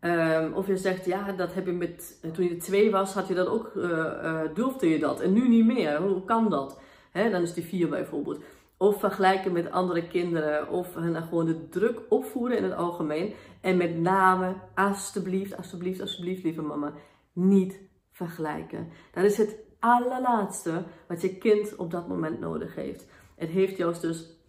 Um, 0.00 0.52
of 0.52 0.66
je 0.66 0.76
zegt, 0.76 1.04
ja, 1.04 1.32
dat 1.32 1.54
heb 1.54 1.66
je 1.66 1.72
met, 1.72 2.18
toen 2.32 2.44
je 2.44 2.56
twee 2.56 2.90
was, 2.90 3.14
had 3.14 3.28
je 3.28 3.34
dat 3.34 3.46
ook, 3.46 3.72
uh, 3.76 3.84
uh, 3.84 4.40
durfde 4.54 4.88
je 4.88 4.98
dat 4.98 5.20
en 5.20 5.32
nu 5.32 5.48
niet 5.48 5.66
meer. 5.66 6.02
Hoe 6.02 6.24
kan 6.24 6.50
dat? 6.50 6.80
Dan 7.12 7.42
is 7.42 7.54
die 7.54 7.64
vier 7.64 7.88
bijvoorbeeld. 7.88 8.42
Of 8.76 9.00
vergelijken 9.00 9.52
met 9.52 9.70
andere 9.70 10.06
kinderen. 10.06 10.68
Of 10.68 10.94
hen 10.94 11.22
gewoon 11.22 11.46
de 11.46 11.68
druk 11.68 12.00
opvoeren 12.08 12.56
in 12.56 12.64
het 12.64 12.74
algemeen. 12.74 13.34
En 13.60 13.76
met 13.76 13.98
name, 13.98 14.54
alsjeblieft, 14.74 15.56
alsjeblieft, 15.56 16.00
alsjeblieft, 16.00 16.42
lieve 16.42 16.62
mama, 16.62 16.92
niet 17.32 17.80
vergelijken. 18.10 18.88
Dat 19.12 19.24
is 19.24 19.36
het 19.36 19.56
allerlaatste 19.78 20.84
wat 21.08 21.20
je 21.20 21.36
kind 21.36 21.76
op 21.76 21.90
dat 21.90 22.08
moment 22.08 22.40
nodig 22.40 22.74
heeft. 22.74 23.06
Het 23.36 23.48
heeft 23.48 23.76
juist 23.76 24.00
dus 24.00 24.40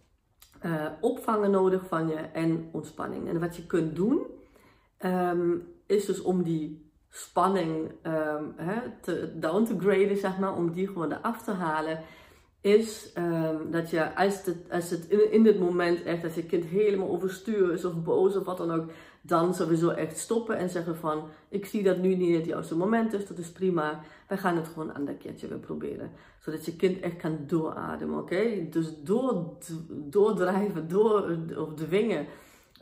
uh, 0.62 0.86
opvangen 1.00 1.50
nodig 1.50 1.86
van 1.86 2.08
je 2.08 2.14
en 2.14 2.68
ontspanning. 2.72 3.28
En 3.28 3.40
wat 3.40 3.56
je 3.56 3.66
kunt 3.66 3.96
doen, 3.96 4.26
um, 5.04 5.66
is 5.86 6.04
dus 6.04 6.22
om 6.22 6.42
die 6.42 6.92
spanning 7.08 7.92
hè, 8.56 8.80
te, 9.00 9.32
down 9.38 9.64
te 9.64 9.78
graden, 9.78 10.16
zeg 10.16 10.38
maar, 10.38 10.56
om 10.56 10.72
die 10.72 10.86
gewoon 10.86 11.12
eraf 11.12 11.42
te 11.42 11.50
halen 11.50 12.00
is 12.64 13.10
um, 13.18 13.70
dat 13.70 13.90
je 13.90 14.16
als 14.16 14.44
het, 14.44 14.56
als 14.70 14.90
het 14.90 15.06
in, 15.08 15.42
dit 15.42 15.58
moment 15.58 16.02
echt, 16.02 16.24
als 16.24 16.34
je 16.34 16.44
kind 16.44 16.64
helemaal 16.64 17.08
overstuur 17.08 17.72
is 17.72 17.84
of 17.84 18.02
boos 18.02 18.36
of 18.36 18.44
wat 18.44 18.56
dan 18.56 18.70
ook, 18.72 18.90
dan 19.20 19.54
sowieso 19.54 19.88
echt 19.88 20.18
stoppen 20.18 20.56
en 20.56 20.70
zeggen 20.70 20.96
van, 20.96 21.22
ik 21.48 21.66
zie 21.66 21.82
dat 21.82 21.98
nu 21.98 22.14
niet 22.14 22.36
het 22.36 22.46
juiste 22.46 22.76
moment 22.76 23.12
is, 23.12 23.26
dat 23.26 23.38
is 23.38 23.50
prima, 23.50 24.00
wij 24.28 24.38
gaan 24.38 24.56
het 24.56 24.68
gewoon 24.68 24.88
een 24.88 24.94
ander 24.94 25.14
keertje 25.14 25.48
weer 25.48 25.58
proberen. 25.58 26.10
Zodat 26.38 26.64
je 26.64 26.76
kind 26.76 27.00
echt 27.00 27.16
kan 27.16 27.38
doorademen, 27.46 28.18
oké? 28.18 28.68
Dus 28.70 29.02
door, 29.02 29.56
doordrijven, 29.88 30.88
door, 30.88 31.38
of 31.56 31.74
dwingen, 31.74 32.26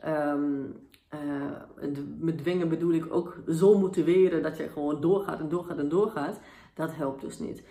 um, 0.05 0.75
uh, 1.13 1.89
met 2.19 2.37
dwingen 2.37 2.69
bedoel 2.69 2.93
ik 2.93 3.13
ook 3.15 3.37
zo 3.49 3.77
motiveren 3.77 4.43
dat 4.43 4.57
je 4.57 4.69
gewoon 4.69 5.01
doorgaat 5.01 5.39
en 5.39 5.49
doorgaat 5.49 5.77
en 5.77 5.89
doorgaat, 5.89 6.39
dat 6.73 6.95
helpt 6.95 7.21
dus 7.21 7.39
niet. 7.39 7.63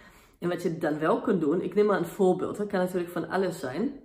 En 0.43 0.49
wat 0.49 0.63
je 0.63 0.79
dan 0.79 0.99
wel 0.99 1.21
kunt 1.21 1.41
doen, 1.41 1.61
ik 1.61 1.75
neem 1.75 1.87
maar 1.87 1.99
een 1.99 2.05
voorbeeld, 2.05 2.57
dat 2.57 2.67
kan 2.67 2.81
natuurlijk 2.81 3.11
van 3.11 3.29
alles 3.29 3.59
zijn. 3.59 4.01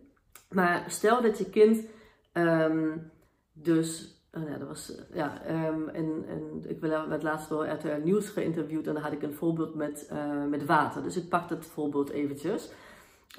Maar 0.50 0.84
stel 0.88 1.22
dat 1.22 1.38
je 1.38 1.50
kind 1.50 1.86
um, 2.34 3.12
dus, 3.54 4.16
oh 4.34 4.50
ja, 4.50 4.58
dat 4.58 4.68
was, 4.68 5.02
ja, 5.14 5.42
um, 5.68 5.90
en, 5.90 6.26
en 6.28 6.64
ik 6.68 6.80
werd 6.80 7.24
laatst 7.24 7.50
door 7.50 7.68
RTL 7.68 8.02
Nieuws 8.04 8.30
geïnterviewd 8.30 8.88
en 8.88 8.94
dan 8.94 9.04
had 9.04 9.12
ik 9.12 9.22
een 9.22 9.34
voorbeeld 9.34 9.76
met, 9.76 10.10
uh, 10.12 10.46
met 10.46 10.66
water. 10.66 11.04
Dus 11.04 11.18
ik 11.18 11.30
pak 11.30 11.50
dat 11.50 11.66
voorbeeld 11.66 12.10
eventjes 12.10 12.72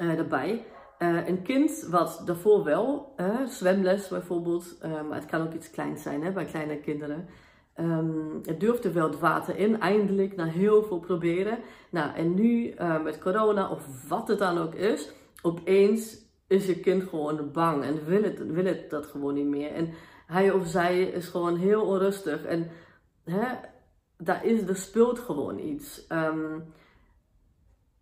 uh, 0.01 0.19
erbij. 0.19 0.65
Uh, 0.99 1.29
een 1.29 1.43
kind 1.43 1.87
wat 1.91 2.23
daarvoor 2.25 2.65
wel, 2.65 3.15
zwemles 3.47 4.09
bijvoorbeeld, 4.09 4.77
maar 4.81 5.19
het 5.19 5.27
kan 5.27 5.43
ook 5.43 5.53
iets 5.53 5.71
kleins 5.71 6.03
zijn 6.03 6.23
hè, 6.23 6.33
bij 6.33 6.45
kleine 6.45 6.81
kinderen. 6.81 7.29
Um, 7.81 8.41
het 8.45 8.61
durfde 8.61 8.93
wel 8.93 9.11
het 9.11 9.19
water 9.19 9.57
in, 9.57 9.81
eindelijk, 9.81 10.37
na 10.37 10.45
heel 10.45 10.83
veel 10.83 10.99
proberen. 10.99 11.59
Nou, 11.91 12.15
en 12.15 12.35
nu 12.35 12.75
uh, 12.75 13.03
met 13.03 13.19
corona 13.19 13.71
of 13.71 14.09
wat 14.09 14.29
het 14.29 14.39
dan 14.39 14.59
ook 14.59 14.75
is, 14.75 15.13
opeens 15.43 16.27
is 16.47 16.67
je 16.67 16.81
kind 16.81 17.03
gewoon 17.03 17.53
bang 17.53 17.85
en 17.85 18.05
wil 18.05 18.23
het, 18.23 18.47
wil 18.47 18.65
het 18.65 18.91
dat 18.91 19.07
gewoon 19.07 19.35
niet 19.35 19.47
meer. 19.47 19.73
En 19.73 19.89
hij 20.27 20.51
of 20.51 20.67
zij 20.67 21.03
is 21.03 21.29
gewoon 21.29 21.57
heel 21.57 21.83
onrustig 21.83 22.45
en 22.45 22.71
hè, 23.25 23.47
daar, 24.17 24.45
is, 24.45 24.63
er 24.63 24.77
speelt 24.77 25.19
gewoon 25.19 25.59
iets. 25.59 26.07
Um, 26.09 26.65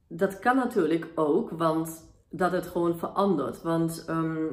dat 0.09 0.39
kan 0.39 0.57
natuurlijk 0.57 1.09
ook, 1.15 1.51
want 1.51 2.15
dat 2.31 2.53
het 2.53 2.67
gewoon 2.67 2.99
verandert. 2.99 3.63
Want 3.63 4.05
um, 4.09 4.53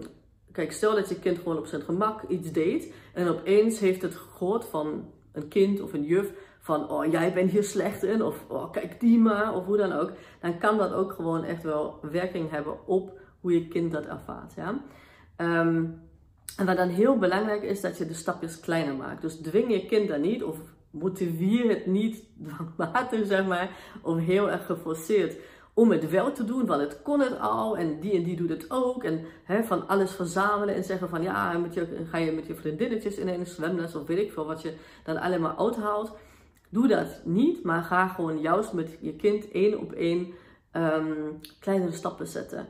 Kijk, 0.54 0.72
stel 0.72 0.96
dat 0.96 1.10
je 1.10 1.20
kind 1.20 1.38
gewoon 1.38 1.58
op 1.58 1.66
zijn 1.66 1.82
gemak 1.82 2.22
iets 2.28 2.52
deed 2.52 2.94
en 3.14 3.28
opeens 3.28 3.80
heeft 3.80 4.02
het 4.02 4.16
gehoord 4.16 4.66
van 4.66 5.10
een 5.32 5.48
kind 5.48 5.82
of 5.82 5.94
een 5.94 6.04
juf 6.04 6.32
van 6.60 6.90
oh 6.90 7.12
jij 7.12 7.34
bent 7.34 7.52
hier 7.52 7.64
slecht 7.64 8.04
in 8.04 8.22
of 8.22 8.46
oh 8.48 8.72
kijk 8.72 9.00
die 9.00 9.20
maar 9.20 9.56
of 9.56 9.66
hoe 9.66 9.78
dan 9.78 9.92
ook. 9.92 10.12
Dan 10.42 10.58
kan 10.58 10.78
dat 10.78 10.94
ook 10.94 11.12
gewoon 11.12 11.44
echt 11.44 11.64
wel 11.64 12.00
werking 12.12 12.50
hebben 12.50 12.88
op 12.88 13.20
hoe 13.40 13.54
je 13.54 13.68
kind 13.68 13.92
dat 13.92 14.06
ervaart. 14.06 14.54
Ja? 14.56 14.82
Um, 15.38 16.02
en 16.58 16.66
wat 16.66 16.78
dan 16.78 16.90
heel 16.90 17.18
belangrijk 17.18 17.64
is 17.64 17.82
dat 17.82 17.98
je 17.98 18.06
de 18.06 18.14
stapjes 18.14 18.60
kleiner 18.60 18.96
maakt. 18.96 19.22
Dus 19.22 19.36
dwing 19.36 19.72
je 19.72 19.86
kind 19.86 20.08
dan 20.08 20.22
niet 20.22 20.44
of 20.44 20.58
motiveer 20.90 21.70
het 21.70 21.86
niet 21.86 22.24
dwangmatig 22.48 23.28
zeg 23.28 23.46
maar 23.46 23.78
of 24.02 24.18
heel 24.18 24.52
erg 24.52 24.66
geforceerd 24.66 25.36
om 25.74 25.92
het 25.92 26.10
wel 26.10 26.32
te 26.32 26.46
doen, 26.46 26.66
want 26.66 26.82
het 26.82 27.02
kon 27.02 27.20
het 27.20 27.40
al 27.40 27.78
en 27.78 28.00
die 28.00 28.14
en 28.14 28.24
die 28.24 28.36
doet 28.36 28.50
het 28.50 28.66
ook. 28.72 29.04
En 29.04 29.26
hè, 29.44 29.64
van 29.64 29.88
alles 29.88 30.12
verzamelen 30.12 30.76
en 30.76 30.84
zeggen 30.84 31.10
van 31.10 31.22
ja, 31.22 31.58
met 31.58 31.74
je, 31.74 31.88
ga 32.10 32.18
je 32.18 32.32
met 32.32 32.46
je 32.46 32.56
vriendinnetjes 32.56 33.18
in 33.18 33.28
een 33.28 33.46
zwemles 33.46 33.96
of 33.96 34.08
weet 34.08 34.18
ik 34.18 34.32
veel 34.32 34.46
wat 34.46 34.62
je 34.62 34.74
dan 35.04 35.18
allemaal 35.18 35.68
uithaalt. 35.68 36.12
Doe 36.70 36.88
dat 36.88 37.22
niet, 37.24 37.64
maar 37.64 37.84
ga 37.84 38.08
gewoon 38.08 38.40
juist 38.40 38.74
met 38.74 38.98
je 39.02 39.16
kind 39.16 39.52
één 39.52 39.80
op 39.80 39.92
één 39.92 40.28
um, 40.72 41.40
kleinere 41.60 41.92
stappen 41.92 42.28
zetten. 42.28 42.68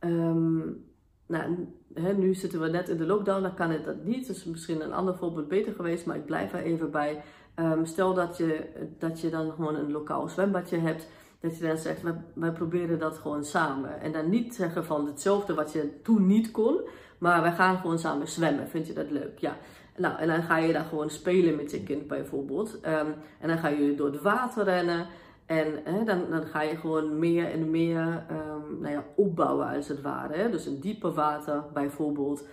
Um, 0.00 0.84
nou, 1.26 1.68
hè, 1.94 2.12
nu 2.12 2.34
zitten 2.34 2.60
we 2.60 2.68
net 2.68 2.88
in 2.88 2.96
de 2.96 3.06
lockdown, 3.06 3.42
dan 3.42 3.54
kan 3.54 3.70
het 3.70 3.84
dat 3.84 4.04
niet. 4.04 4.26
Dus 4.26 4.44
misschien 4.44 4.80
een 4.80 4.92
ander 4.92 5.16
voorbeeld 5.16 5.48
beter 5.48 5.72
geweest, 5.74 6.06
maar 6.06 6.16
ik 6.16 6.26
blijf 6.26 6.52
er 6.52 6.62
even 6.62 6.90
bij. 6.90 7.22
Um, 7.56 7.86
stel 7.86 8.14
dat 8.14 8.36
je, 8.36 8.68
dat 8.98 9.20
je 9.20 9.30
dan 9.30 9.52
gewoon 9.52 9.74
een 9.74 9.92
lokaal 9.92 10.28
zwembadje 10.28 10.78
hebt 10.78 11.08
dat 11.44 11.58
je 11.58 11.66
dan 11.66 11.78
zegt, 11.78 12.02
wij, 12.34 12.52
proberen 12.52 12.98
dat 12.98 13.18
gewoon 13.18 13.44
samen. 13.44 14.00
En 14.00 14.12
dan 14.12 14.28
niet 14.28 14.54
zeggen 14.54 14.84
van 14.84 15.06
hetzelfde 15.06 15.54
wat 15.54 15.72
je 15.72 16.00
toen 16.02 16.26
niet 16.26 16.50
kon, 16.50 16.80
maar 17.18 17.42
wij 17.42 17.52
gaan 17.52 17.78
gewoon 17.78 17.98
samen 17.98 18.28
zwemmen. 18.28 18.68
Vind 18.68 18.86
je 18.86 18.92
dat 18.92 19.10
leuk? 19.10 19.38
Ja. 19.38 19.56
Nou, 19.96 20.18
en 20.18 20.28
dan 20.28 20.42
ga 20.42 20.56
je 20.56 20.72
daar 20.72 20.84
gewoon 20.84 21.10
spelen 21.10 21.56
met 21.56 21.70
je 21.70 21.82
kind 21.82 22.06
bijvoorbeeld. 22.06 22.74
Um, 22.74 23.14
en 23.40 23.48
dan 23.48 23.58
ga 23.58 23.68
je 23.68 23.94
door 23.94 24.06
het 24.06 24.20
water 24.20 24.64
rennen. 24.64 25.06
En 25.46 25.66
hè, 25.84 26.04
dan, 26.04 26.30
dan 26.30 26.46
ga 26.46 26.62
je 26.62 26.76
gewoon 26.76 27.18
meer 27.18 27.50
en 27.50 27.70
meer 27.70 28.24
um, 28.30 28.80
nou 28.80 28.92
ja, 28.92 29.04
opbouwen 29.16 29.68
als 29.68 29.88
het 29.88 30.02
ware. 30.02 30.36
Hè? 30.36 30.50
Dus 30.50 30.66
een 30.66 30.80
diepe 30.80 31.12
water 31.12 31.64
bijvoorbeeld. 31.72 32.46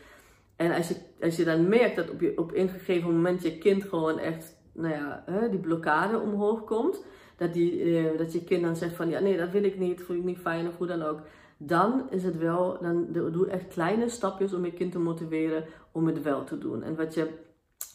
En 0.56 0.72
als 0.72 0.88
je, 0.88 0.96
als 1.22 1.36
je 1.36 1.44
dan 1.44 1.70
merkt 1.70 1.96
dat 1.96 2.10
op, 2.10 2.22
je, 2.22 2.38
op 2.38 2.56
een 2.56 2.70
gegeven 2.70 3.16
moment 3.16 3.42
je 3.42 3.58
kind 3.58 3.84
gewoon 3.84 4.20
echt 4.20 4.60
nou 4.74 4.94
ja, 4.94 5.24
hè, 5.26 5.50
die 5.50 5.60
blokkade 5.60 6.20
omhoog 6.20 6.64
komt 6.64 7.04
dat, 7.42 7.54
die, 7.54 7.84
uh, 7.84 8.18
dat 8.18 8.34
je 8.34 8.44
kind 8.44 8.64
dan 8.64 8.76
zegt 8.76 8.96
van 8.96 9.10
ja 9.10 9.20
nee 9.20 9.38
dat 9.38 9.52
wil 9.52 9.64
ik 9.64 9.80
niet, 9.80 10.02
voel 10.02 10.18
ik 10.18 10.24
niet 10.24 10.38
fijn 10.38 10.68
of 10.68 10.78
hoe 10.78 10.88
dan 10.88 11.02
ook. 11.02 11.20
Dan 11.58 12.10
is 12.10 12.24
het 12.24 12.38
wel, 12.38 12.78
dan 12.82 13.08
doe 13.12 13.48
echt 13.48 13.68
kleine 13.68 14.10
stapjes 14.10 14.54
om 14.54 14.66
je 14.66 14.74
kind 14.74 14.92
te 14.92 15.00
motiveren 15.00 15.66
om 15.92 16.08
het 16.08 16.22
wel 16.22 16.44
te 16.44 16.58
doen. 16.58 16.84
En 16.84 16.96
wat 16.96 17.14
je 17.14 17.30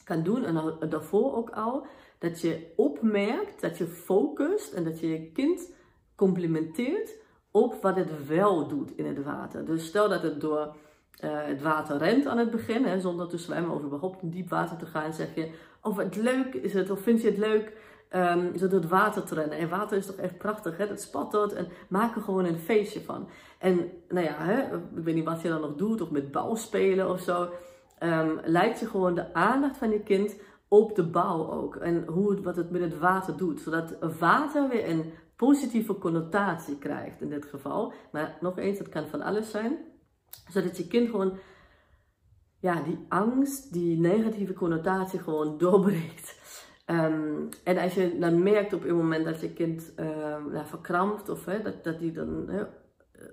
kan 0.04 0.22
doen, 0.22 0.44
en 0.44 0.88
daarvoor 0.88 1.36
ook 1.36 1.50
al, 1.50 1.86
dat 2.18 2.40
je 2.40 2.72
opmerkt, 2.76 3.60
dat 3.60 3.78
je 3.78 3.86
focust 3.86 4.72
en 4.72 4.84
dat 4.84 5.00
je 5.00 5.08
je 5.08 5.30
kind 5.32 5.72
complimenteert 6.14 7.18
op 7.50 7.82
wat 7.82 7.96
het 7.96 8.26
wel 8.26 8.68
doet 8.68 8.96
in 8.96 9.06
het 9.06 9.22
water. 9.22 9.64
Dus 9.64 9.86
stel 9.86 10.08
dat 10.08 10.22
het 10.22 10.40
door 10.40 10.76
uh, 11.24 11.44
het 11.46 11.62
water 11.62 11.96
rent 11.96 12.26
aan 12.26 12.38
het 12.38 12.50
begin, 12.50 12.84
hè, 12.84 13.00
zonder 13.00 13.28
te 13.28 13.38
zwemmen 13.38 13.74
of 13.74 13.82
überhaupt 13.82 14.22
in 14.22 14.30
diep 14.30 14.48
water 14.48 14.76
te 14.76 14.86
gaan, 14.86 15.12
zeg 15.12 15.34
je, 15.34 15.50
of 15.82 15.96
het 15.96 16.16
leuk 16.16 16.54
is 16.54 16.72
het, 16.72 16.90
of 16.90 17.00
vind 17.00 17.22
je 17.22 17.28
het 17.28 17.38
leuk 17.38 17.72
um, 18.10 18.58
zo 18.58 18.68
het 18.68 18.88
water 18.88 19.25
te 19.25 19.34
rennen. 19.34 19.58
En 19.58 19.68
water 19.68 19.96
is 19.96 20.06
toch 20.06 20.16
echt 20.16 20.38
prachtig, 20.38 20.76
hè? 20.76 20.86
dat 20.88 21.00
spattert 21.00 21.52
en 21.52 21.68
maak 21.88 22.16
er 22.16 22.22
gewoon 22.22 22.44
een 22.44 22.58
feestje 22.58 23.00
van. 23.00 23.28
En 23.58 23.90
nou 24.08 24.26
ja, 24.26 24.34
hè, 24.38 24.76
ik 24.76 25.04
weet 25.04 25.14
niet 25.14 25.25
wat 25.25 25.42
je 25.42 25.48
dan 25.48 25.60
nog 25.60 25.75
doet, 25.75 26.00
of 26.00 26.10
met 26.10 26.30
bal 26.30 26.56
spelen 26.56 27.10
of 27.10 27.20
zo. 27.20 27.48
Um, 28.02 28.40
lijkt 28.44 28.80
je 28.80 28.86
gewoon 28.86 29.14
de 29.14 29.34
aandacht 29.34 29.76
van 29.76 29.90
je 29.90 30.00
kind 30.00 30.36
op 30.68 30.94
de 30.94 31.06
bouw 31.06 31.50
ook. 31.50 31.76
En 31.76 32.04
hoe 32.06 32.30
het, 32.30 32.42
wat 32.42 32.56
het 32.56 32.70
met 32.70 32.80
het 32.80 32.98
water 32.98 33.36
doet. 33.36 33.60
Zodat 33.60 33.96
water 34.18 34.68
weer 34.68 34.88
een 34.88 35.12
positieve 35.36 35.98
connotatie 35.98 36.78
krijgt 36.78 37.20
in 37.20 37.28
dit 37.28 37.44
geval. 37.44 37.92
Maar 38.12 38.38
nog 38.40 38.58
eens, 38.58 38.78
het 38.78 38.88
kan 38.88 39.06
van 39.06 39.22
alles 39.22 39.50
zijn. 39.50 39.78
Zodat 40.48 40.76
je 40.76 40.86
kind 40.86 41.10
gewoon 41.10 41.38
ja, 42.60 42.82
die 42.82 42.98
angst, 43.08 43.72
die 43.72 43.98
negatieve 43.98 44.52
connotatie 44.52 45.18
gewoon 45.18 45.58
doorbreekt. 45.62 46.45
Um, 46.90 47.48
en 47.64 47.78
als 47.78 47.94
je 47.94 48.18
dan 48.18 48.42
merkt 48.42 48.72
op 48.72 48.84
een 48.84 48.96
moment 48.96 49.24
dat 49.24 49.40
je 49.40 49.52
kind 49.52 49.92
uh, 50.00 50.64
verkrampt 50.64 51.28
of 51.28 51.44
hè, 51.44 51.62
dat, 51.62 51.84
dat 51.84 51.98
die 51.98 52.12
dan 52.12 52.48
hè, 52.48 52.62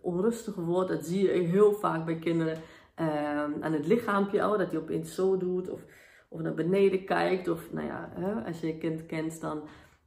onrustig 0.02 0.56
wordt, 0.56 0.90
dat 0.90 1.06
zie 1.06 1.22
je 1.24 1.32
heel 1.32 1.74
vaak 1.74 2.06
bij 2.06 2.16
kinderen. 2.16 2.58
ehm, 2.96 3.52
aan 3.60 3.74
het 3.74 3.88
lichaampje 3.88 4.44
al, 4.44 4.58
dat 4.58 4.72
hij 4.72 4.80
opeens 4.80 5.16
zo 5.16 5.38
doet 5.38 5.70
of, 5.70 5.86
of 6.30 6.42
naar 6.42 6.54
beneden 6.54 7.06
kijkt. 7.06 7.48
Of 7.48 7.72
nou 7.72 7.88
ja, 7.88 8.12
hè, 8.14 8.46
als 8.46 8.60
je 8.60 8.68
je 8.68 8.78
kind 8.78 9.06
kent, 9.06 9.42
dan, 9.42 9.62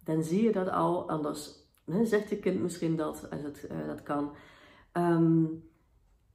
dan 0.04 0.22
zie 0.22 0.42
je 0.42 0.52
dat 0.52 0.68
al. 0.68 1.08
Anders 1.08 1.64
zegt 2.02 2.30
je 2.30 2.38
kind 2.38 2.60
misschien 2.60 2.96
dat, 2.96 3.30
als 3.30 3.42
het 3.42 3.68
uh, 3.72 3.86
dat 3.86 4.02
kan. 4.02 4.32
Ehm, 4.92 5.44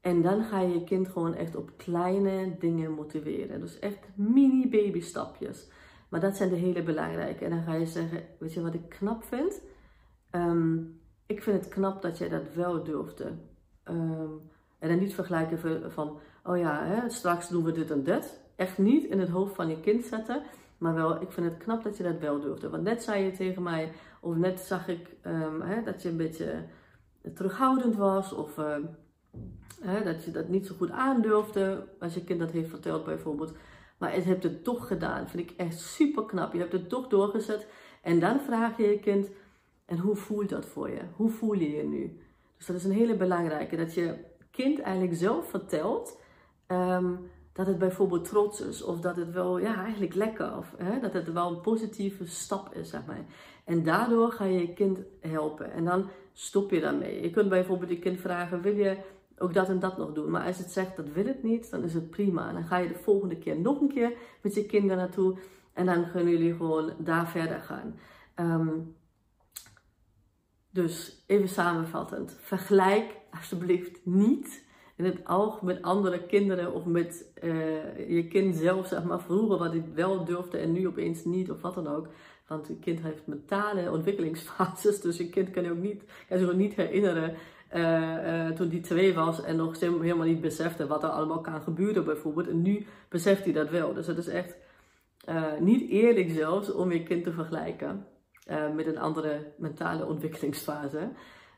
en 0.02 0.22
dan 0.22 0.44
ga 0.44 0.60
je 0.60 0.74
je 0.74 0.84
kind 0.84 1.08
gewoon 1.08 1.34
echt 1.34 1.56
op 1.56 1.72
kleine 1.78 2.56
dingen 2.60 2.92
motiveren. 2.92 3.60
Dus 3.60 3.80
echt 3.80 4.08
mini 4.16 4.70
baby 4.70 5.02
stapjes. 5.02 5.70
Maar 6.12 6.20
dat 6.20 6.36
zijn 6.36 6.50
de 6.50 6.56
hele 6.56 6.84
belangrijke. 6.84 7.46
En 7.46 7.50
dan 7.50 7.64
ga 7.64 7.74
je 7.74 7.86
zeggen, 7.86 8.24
weet 8.40 8.54
je 8.54 8.62
wat 8.62 8.74
ik 8.74 8.90
knap 8.90 9.24
vind? 9.24 9.62
Ehm, 10.30 10.78
ik 11.26 11.44
vind 11.44 11.64
het 11.64 11.74
knap 11.74 12.02
dat 12.02 12.18
jij 12.18 12.30
dat 12.30 12.54
wel 12.54 12.84
durfde. 12.84 13.32
Um, 13.86 14.42
en 14.80 14.90
dan 14.90 15.00
niet 15.00 15.14
vergelijken 15.14 15.92
van, 15.92 16.20
oh 16.44 16.58
ja, 16.58 16.84
hè, 16.84 17.10
straks 17.10 17.50
doen 17.50 17.64
we 17.64 17.72
dit 17.72 17.92
en 17.92 18.04
dat. 18.04 18.40
Echt 18.56 18.78
niet 18.78 19.04
in 19.04 19.20
het 19.20 19.30
hoofd 19.30 19.56
van 19.56 19.68
je 19.68 19.80
kind 19.80 20.06
zetten. 20.06 20.44
Maar 20.78 20.94
wel, 20.94 21.22
ik 21.22 21.32
vind 21.32 21.52
het 21.52 21.58
knap 21.58 21.84
dat 21.84 21.98
je 21.98 22.04
dat 22.04 22.20
wel 22.20 22.40
durfde. 22.40 22.70
Want 22.70 22.84
net 22.84 23.04
zei 23.04 23.24
je 23.24 23.32
tegen 23.32 23.64
mij, 23.64 23.92
of 24.20 24.36
net 24.36 24.60
zag 24.60 24.88
ik 24.88 25.16
um, 25.26 25.62
hè, 25.62 25.84
dat 25.84 26.02
je 26.02 26.10
een 26.10 26.18
beetje 26.18 26.64
terughoudend 27.34 27.96
was. 27.96 28.34
Of 28.34 28.56
hè, 29.82 30.04
dat 30.04 30.24
je 30.24 30.32
dat 30.32 30.48
niet 30.48 30.68
zo 30.68 30.76
goed 30.78 30.92
aandurfde. 30.92 31.88
Als 32.00 32.14
je 32.14 32.24
kind 32.24 32.40
dat 32.40 32.52
heeft 32.52 32.70
verteld 32.70 33.06
bijvoorbeeld. 33.06 33.54
Maar 34.02 34.16
je 34.16 34.22
hebt 34.22 34.44
het 34.44 34.64
toch 34.64 34.88
gedaan. 34.88 35.30
Vind 35.30 35.50
ik 35.50 35.58
echt 35.58 35.80
super 35.80 36.26
knap. 36.26 36.54
Je 36.54 36.60
hebt 36.60 36.72
het 36.72 36.90
toch 36.90 37.08
doorgezet. 37.08 37.68
En 38.02 38.20
dan 38.20 38.40
vraag 38.40 38.78
je 38.78 38.84
je 38.84 39.00
kind, 39.00 39.30
en 39.86 39.98
hoe 39.98 40.16
voelt 40.16 40.50
dat 40.50 40.66
voor 40.66 40.90
je? 40.90 41.02
Hoe 41.16 41.30
voel 41.30 41.54
je 41.54 41.72
je 41.72 41.84
nu? 41.84 42.20
Dus 42.58 42.66
dat 42.66 42.76
is 42.76 42.84
een 42.84 42.92
hele 42.92 43.16
belangrijke. 43.16 43.76
Dat 43.76 43.94
je 43.94 44.18
kind 44.52 44.80
eigenlijk 44.80 45.16
zelf 45.16 45.50
vertelt 45.50 46.20
um, 46.68 47.30
dat 47.54 47.68
het 47.68 47.78
bijvoorbeeld 47.78 48.26
trots 48.26 48.62
is. 48.62 48.84
Of 48.84 49.00
dat 49.00 49.16
het 49.16 49.32
wel, 49.32 49.58
ja, 49.58 49.84
eigenlijk 49.84 50.14
lekker. 50.14 50.58
Of 50.58 50.76
dat 51.02 51.14
het 51.14 51.32
wel 51.32 51.50
een 51.50 51.62
positieve 51.62 52.26
stap 52.26 52.76
is, 52.76 52.90
zeg 52.90 53.06
maar. 53.06 53.26
En 53.66 53.84
daardoor 53.84 54.32
ga 54.32 54.46
je 54.46 54.60
je 54.60 54.74
kind 54.74 55.00
helpen. 55.20 55.72
En 55.72 55.86
dan 55.86 56.10
stop 56.34 56.72
je 56.72 56.80
daarmee. 56.80 57.22
Je 57.22 57.30
kunt 57.30 57.50
bijvoorbeeld 57.50 57.90
je 57.90 58.00
kind 58.00 58.20
vragen, 58.20 58.62
wil 58.62 58.76
je 58.76 58.98
ook 59.42 59.54
dat 59.54 59.70
en 59.70 59.80
dat 59.80 59.98
nog 59.98 60.14
doen. 60.14 60.30
Maar 60.30 60.46
als 60.46 60.58
het 60.58 60.72
zegt 60.72 60.96
dat 60.96 61.10
wil 61.10 61.26
het 61.26 61.44
niet, 61.44 61.72
dan 61.72 61.84
is 61.84 61.94
het 61.94 62.10
prima. 62.10 62.48
En 62.48 62.54
dan 62.54 62.64
ga 62.64 62.78
je 62.78 62.88
de 62.88 63.00
volgende 63.02 63.38
keer 63.38 63.60
nog 63.60 63.82
een 63.82 63.94
keer 63.94 64.14
met 64.42 64.54
je 64.54 64.66
kinderen 64.66 64.98
naartoe. 64.98 65.38
En 65.74 65.86
dan 65.86 66.12
kunnen 66.12 66.32
jullie 66.32 66.56
gewoon 66.56 66.92
daar 66.98 67.28
verder 67.28 67.62
gaan. 67.62 67.96
Um, 68.36 68.96
dus 70.72 71.24
even 71.28 71.50
samenvattend. 71.50 72.38
Vergelijk 72.40 73.16
alsjeblieft 73.32 74.00
niet 74.06 74.70
in 74.96 75.06
het 75.06 75.28
oog 75.28 75.62
met 75.62 75.82
andere 75.82 76.26
kinderen 76.26 76.74
of 76.74 76.86
met 76.86 77.32
uh, 77.44 78.10
je 78.10 78.28
kind 78.28 78.56
zelf, 78.56 78.88
zeg 78.88 79.04
maar, 79.04 79.22
vroeger 79.22 79.58
wat 79.58 79.74
ik 79.74 79.86
wel 79.94 80.26
durfde 80.26 80.58
en 80.58 80.72
nu 80.72 80.88
opeens 80.88 81.24
niet 81.24 81.52
of 81.52 81.62
wat 81.62 81.74
dan 81.74 81.88
ook. 81.88 82.08
Want 82.48 82.68
je 82.68 82.80
kind 82.80 83.02
heeft 83.02 83.28
mentale 83.28 83.92
ontwikkelingsfases, 83.92 85.02
dus 85.02 85.18
je 85.18 85.30
kind 85.30 85.50
kan 85.50 85.64
je 85.64 85.72
ook 85.72 85.78
niet, 85.78 86.04
kan 86.28 86.38
zich 86.38 86.50
ook 86.50 86.56
niet 86.56 86.76
herinneren 86.76 87.36
uh, 87.76 88.48
uh, 88.48 88.50
toen 88.50 88.68
die 88.68 88.82
twee 88.82 89.14
was 89.14 89.44
en 89.44 89.56
nog 89.56 89.80
helemaal 89.80 90.26
niet 90.26 90.42
besefte 90.42 90.88
wat 90.88 91.04
er 91.04 91.10
allemaal 91.10 91.42
kan 91.42 91.62
gebeuren 91.62 92.06
bijvoorbeeld. 92.06 92.48
En 92.48 92.62
nu 92.62 92.86
beseft 93.10 93.44
hij 93.44 93.54
dat 93.54 93.70
wel. 93.70 93.94
Dus 93.94 94.08
het 94.08 94.18
is 94.18 94.28
echt 94.28 94.56
niet 95.60 95.90
eerlijk 95.90 96.30
zelfs 96.30 96.72
om 96.72 96.92
je 96.92 97.04
kind 97.04 97.24
te 97.24 97.32
vergelijken 97.32 98.06
met 98.76 98.88
een 98.88 98.98
andere 98.98 99.54
mentale 99.58 100.06
ontwikkelingsfase. 100.06 101.10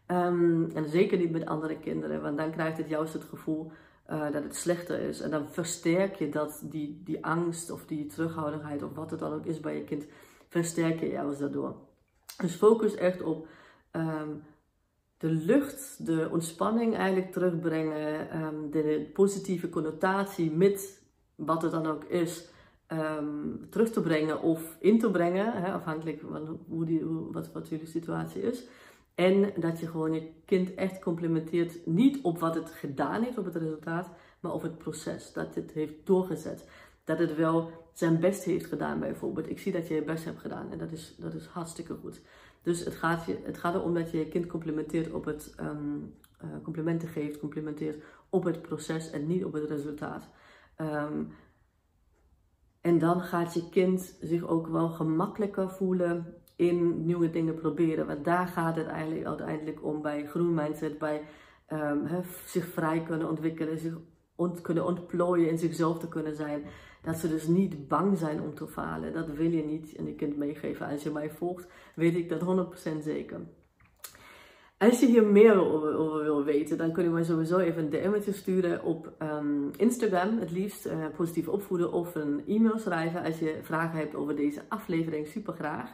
Um, 0.07 0.71
en 0.73 0.89
zeker 0.89 1.17
niet 1.17 1.31
met 1.31 1.45
andere 1.45 1.79
kinderen, 1.79 2.21
want 2.21 2.37
dan 2.37 2.51
krijgt 2.51 2.77
het 2.77 2.89
juist 2.89 3.13
het 3.13 3.23
gevoel 3.23 3.71
dat 4.07 4.43
het 4.43 4.55
slechter 4.55 4.99
is. 4.99 5.21
En 5.21 5.31
dan 5.31 5.47
versterk 5.49 6.15
je 6.15 6.29
dat, 6.29 6.63
die, 6.65 7.01
die 7.03 7.25
angst 7.25 7.71
of 7.71 7.85
die 7.85 8.05
terughoudendheid 8.05 8.83
of 8.83 8.93
wat 8.93 9.11
het 9.11 9.19
dan 9.19 9.33
ook 9.33 9.45
is 9.45 9.59
bij 9.59 9.75
je 9.75 9.83
kind, 9.83 10.05
versterk 10.49 10.99
je 10.99 11.07
juist 11.07 11.39
daardoor. 11.39 11.75
Dus 12.37 12.55
focus 12.55 12.95
echt 12.95 13.21
op 13.21 13.47
um, 13.91 14.43
de 15.23 15.29
lucht, 15.29 16.05
de 16.05 16.29
ontspanning 16.31 16.95
eigenlijk 16.95 17.31
terugbrengen, 17.31 18.37
um, 18.43 18.71
de 18.71 19.09
positieve 19.13 19.69
connotatie 19.69 20.51
met 20.51 21.01
wat 21.35 21.61
het 21.61 21.71
dan 21.71 21.85
ook 21.85 22.03
is, 22.03 22.47
um, 22.87 23.67
terug 23.69 23.91
te 23.91 24.01
brengen 24.01 24.41
of 24.41 24.77
in 24.79 24.99
te 24.99 25.11
brengen, 25.11 25.61
hè, 25.61 25.71
afhankelijk 25.71 26.21
van 26.31 26.59
hoe 26.67 26.85
die, 26.85 27.05
wat, 27.05 27.51
wat 27.51 27.69
jullie 27.69 27.87
situatie 27.87 28.41
is. 28.41 28.63
En 29.15 29.53
dat 29.55 29.79
je 29.79 29.87
gewoon 29.87 30.13
je 30.13 30.31
kind 30.45 30.73
echt 30.73 30.99
complimenteert, 30.99 31.85
niet 31.85 32.19
op 32.21 32.39
wat 32.39 32.55
het 32.55 32.69
gedaan 32.69 33.23
heeft, 33.23 33.37
op 33.37 33.45
het 33.45 33.55
resultaat, 33.55 34.09
maar 34.39 34.53
op 34.53 34.61
het 34.61 34.77
proces, 34.77 35.33
dat 35.33 35.55
het 35.55 35.71
heeft 35.71 35.93
doorgezet. 36.03 36.69
Dat 37.03 37.19
het 37.19 37.35
wel 37.35 37.71
zijn 37.93 38.19
best 38.19 38.43
heeft 38.43 38.65
gedaan 38.65 38.99
bijvoorbeeld. 38.99 39.49
Ik 39.49 39.59
zie 39.59 39.71
dat 39.71 39.87
je 39.87 39.93
je 39.93 40.03
best 40.03 40.25
hebt 40.25 40.39
gedaan 40.39 40.71
en 40.71 40.77
dat 40.77 40.91
is, 40.91 41.15
dat 41.17 41.33
is 41.33 41.45
hartstikke 41.45 41.95
goed. 42.01 42.21
Dus 42.63 42.85
het 42.85 42.95
gaat, 42.95 43.25
je, 43.25 43.39
het 43.43 43.57
gaat 43.57 43.75
erom 43.75 43.93
dat 43.93 44.11
je 44.11 44.17
je 44.17 44.27
kind 44.27 44.47
complimenteert 44.47 45.11
op 45.11 45.25
het 45.25 45.55
um, 45.59 46.15
complimenten 46.63 47.07
geeft, 47.07 47.39
complimenteert 47.39 48.03
op 48.29 48.43
het 48.43 48.61
proces 48.61 49.09
en 49.09 49.27
niet 49.27 49.45
op 49.45 49.53
het 49.53 49.69
resultaat. 49.69 50.29
Um, 50.77 51.33
en 52.81 52.99
dan 52.99 53.21
gaat 53.21 53.53
je 53.53 53.69
kind 53.69 54.17
zich 54.21 54.47
ook 54.47 54.67
wel 54.67 54.89
gemakkelijker 54.89 55.69
voelen 55.69 56.35
in 56.55 57.05
nieuwe 57.05 57.29
dingen 57.29 57.55
proberen. 57.55 58.07
Want 58.07 58.25
daar 58.25 58.47
gaat 58.47 58.75
het 58.75 58.87
eigenlijk 58.87 59.25
uiteindelijk 59.25 59.83
om 59.83 60.01
bij 60.01 60.27
groen 60.27 60.53
mindset, 60.53 60.97
bij 60.97 61.21
he, 61.65 62.21
zich 62.45 62.65
vrij 62.65 63.03
kunnen 63.03 63.29
ontwikkelen, 63.29 63.79
zich 63.79 63.97
ont 64.35 64.61
kunnen 64.61 64.85
ontplooien, 64.85 65.49
in 65.49 65.57
zichzelf 65.57 65.99
te 65.99 66.07
kunnen 66.07 66.35
zijn. 66.35 66.63
Dat 67.03 67.17
ze 67.17 67.29
dus 67.29 67.47
niet 67.47 67.87
bang 67.87 68.17
zijn 68.17 68.41
om 68.41 68.55
te 68.55 68.67
falen. 68.67 69.13
Dat 69.13 69.27
wil 69.27 69.51
je 69.51 69.63
niet 69.63 69.95
en 69.95 70.05
je 70.05 70.15
kind 70.15 70.37
meegeven. 70.37 70.87
Als 70.87 71.03
je 71.03 71.09
mij 71.09 71.29
volgt, 71.29 71.67
weet 71.95 72.15
ik 72.15 72.29
dat 72.29 72.41
100% 72.41 73.03
zeker. 73.03 73.39
Als 74.77 74.99
je 74.99 75.05
hier 75.05 75.25
meer 75.25 75.59
over, 75.59 76.23
wil 76.23 76.43
weten, 76.43 76.77
dan 76.77 76.91
kun 76.91 77.03
je 77.03 77.09
mij 77.09 77.23
sowieso 77.23 77.57
even 77.57 77.83
een 77.83 77.89
DM'tje 77.89 78.33
sturen 78.33 78.83
op 78.83 79.13
um, 79.21 79.71
Instagram, 79.77 80.39
het 80.39 80.51
liefst 80.51 80.85
uh, 80.85 80.93
positief 81.15 81.47
opvoeden, 81.47 81.91
of 81.91 82.15
een 82.15 82.43
e-mail 82.47 82.79
schrijven 82.79 83.23
als 83.23 83.39
je 83.39 83.59
vragen 83.61 83.99
hebt 83.99 84.15
over 84.15 84.35
deze 84.35 84.61
aflevering. 84.67 85.27
Super 85.27 85.53
graag. 85.53 85.89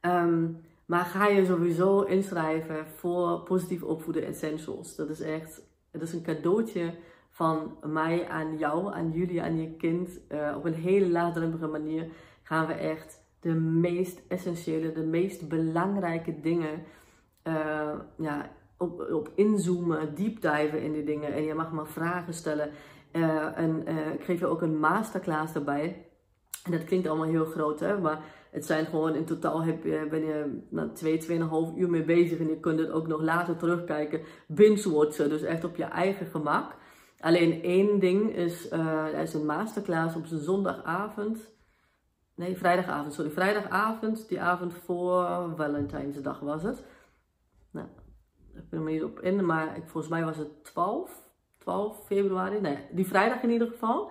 Um, 0.00 0.58
maar 0.86 1.04
ga 1.04 1.26
je 1.26 1.46
sowieso 1.46 2.02
inschrijven 2.02 2.86
voor 2.86 3.40
positief 3.40 3.82
opvoeden 3.82 4.26
essentials. 4.26 4.96
Dat 4.96 5.08
is 5.08 5.20
echt, 5.20 5.62
dat 5.90 6.02
is 6.02 6.12
een 6.12 6.22
cadeautje 6.22 6.94
van 7.34 7.76
mij 7.82 8.28
aan 8.28 8.58
jou, 8.58 8.92
aan 8.92 9.10
jullie, 9.10 9.42
aan 9.42 9.60
je 9.60 9.76
kind. 9.76 10.20
Uh, 10.32 10.54
op 10.56 10.64
een 10.64 10.74
hele 10.74 11.08
laagdrempelige 11.08 11.66
manier 11.66 12.06
gaan 12.42 12.66
we 12.66 12.72
echt 12.72 13.20
de 13.40 13.54
meest 13.54 14.22
essentiële, 14.28 14.92
de 14.92 15.02
meest 15.02 15.48
belangrijke 15.48 16.40
dingen 16.40 16.82
uh, 17.44 17.92
ja, 18.18 18.50
op, 18.78 19.00
op 19.10 19.30
inzoomen, 19.34 20.14
diepdiven 20.14 20.82
in 20.82 20.92
die 20.92 21.04
dingen. 21.04 21.32
En 21.32 21.42
je 21.42 21.54
mag 21.54 21.72
maar 21.72 21.86
vragen 21.86 22.34
stellen. 22.34 22.70
Uh, 23.12 23.58
en 23.58 23.86
ik 24.14 24.24
geef 24.24 24.40
je 24.40 24.46
ook 24.46 24.62
een 24.62 24.78
masterclass 24.78 25.54
erbij. 25.54 26.06
En 26.64 26.70
dat 26.70 26.84
klinkt 26.84 27.06
allemaal 27.06 27.28
heel 27.28 27.44
groot, 27.44 27.80
hè? 27.80 27.98
maar 27.98 28.20
het 28.50 28.66
zijn 28.66 28.86
gewoon 28.86 29.14
in 29.14 29.24
totaal 29.24 29.62
heb 29.62 29.84
je, 29.84 30.06
ben 30.10 30.24
je 30.24 30.60
na 30.68 30.88
2, 30.88 31.20
2,5 31.22 31.28
uur 31.76 31.90
mee 31.90 32.04
bezig. 32.04 32.38
En 32.38 32.48
je 32.48 32.60
kunt 32.60 32.78
het 32.78 32.90
ook 32.90 33.06
nog 33.06 33.20
later 33.20 33.56
terugkijken, 33.56 34.20
binge-watchen, 34.46 35.28
dus 35.28 35.42
echt 35.42 35.64
op 35.64 35.76
je 35.76 35.84
eigen 35.84 36.26
gemak. 36.26 36.82
Alleen 37.24 37.62
één 37.62 37.98
ding 37.98 38.34
is, 38.34 38.72
uh, 38.72 39.14
er 39.14 39.20
is 39.20 39.34
een 39.34 39.46
masterclass 39.46 40.16
op 40.16 40.26
zondagavond. 40.26 41.52
Nee, 42.34 42.56
vrijdagavond, 42.56 43.12
sorry. 43.12 43.30
Vrijdagavond, 43.30 44.28
die 44.28 44.40
avond 44.40 44.74
voor 44.74 45.52
Valentijnsdag 45.56 46.40
was 46.40 46.62
het. 46.62 46.84
Nou, 47.70 47.86
ik 48.54 48.68
ben 48.70 48.80
er 48.80 48.90
niet 48.90 49.02
op 49.02 49.20
in, 49.20 49.46
maar 49.46 49.78
volgens 49.84 50.08
mij 50.08 50.24
was 50.24 50.36
het 50.36 50.64
12, 50.64 51.30
12 51.58 52.06
februari. 52.06 52.60
Nee, 52.60 52.78
die 52.90 53.06
vrijdag 53.06 53.42
in 53.42 53.50
ieder 53.50 53.68
geval. 53.68 54.10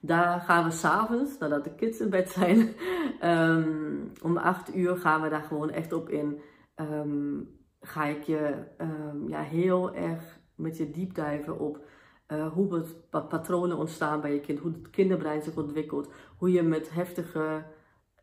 Daar 0.00 0.40
gaan 0.40 0.64
we 0.64 0.70
s'avonds, 0.70 1.38
nadat 1.38 1.64
de 1.64 1.74
kids 1.74 2.00
in 2.00 2.10
bed 2.10 2.30
zijn, 2.30 2.74
um, 3.22 4.10
om 4.22 4.36
8 4.36 4.76
uur 4.76 4.96
gaan 4.96 5.22
we 5.22 5.28
daar 5.28 5.42
gewoon 5.42 5.70
echt 5.70 5.92
op 5.92 6.08
in. 6.08 6.40
Um, 6.76 7.48
ga 7.80 8.04
ik 8.04 8.22
je 8.22 8.54
um, 8.80 9.28
ja, 9.28 9.40
heel 9.40 9.94
erg 9.94 10.38
met 10.54 10.76
je 10.76 10.90
diepdijven 10.90 11.58
op 11.58 11.86
uh, 12.32 12.52
hoe 12.52 12.84
patronen 13.10 13.76
ontstaan 13.76 14.20
bij 14.20 14.32
je 14.32 14.40
kind, 14.40 14.58
hoe 14.58 14.72
het 14.72 14.90
kinderbrein 14.90 15.42
zich 15.42 15.56
ontwikkelt, 15.56 16.08
hoe 16.36 16.52
je 16.52 16.62
met 16.62 16.90
heftige 16.90 17.64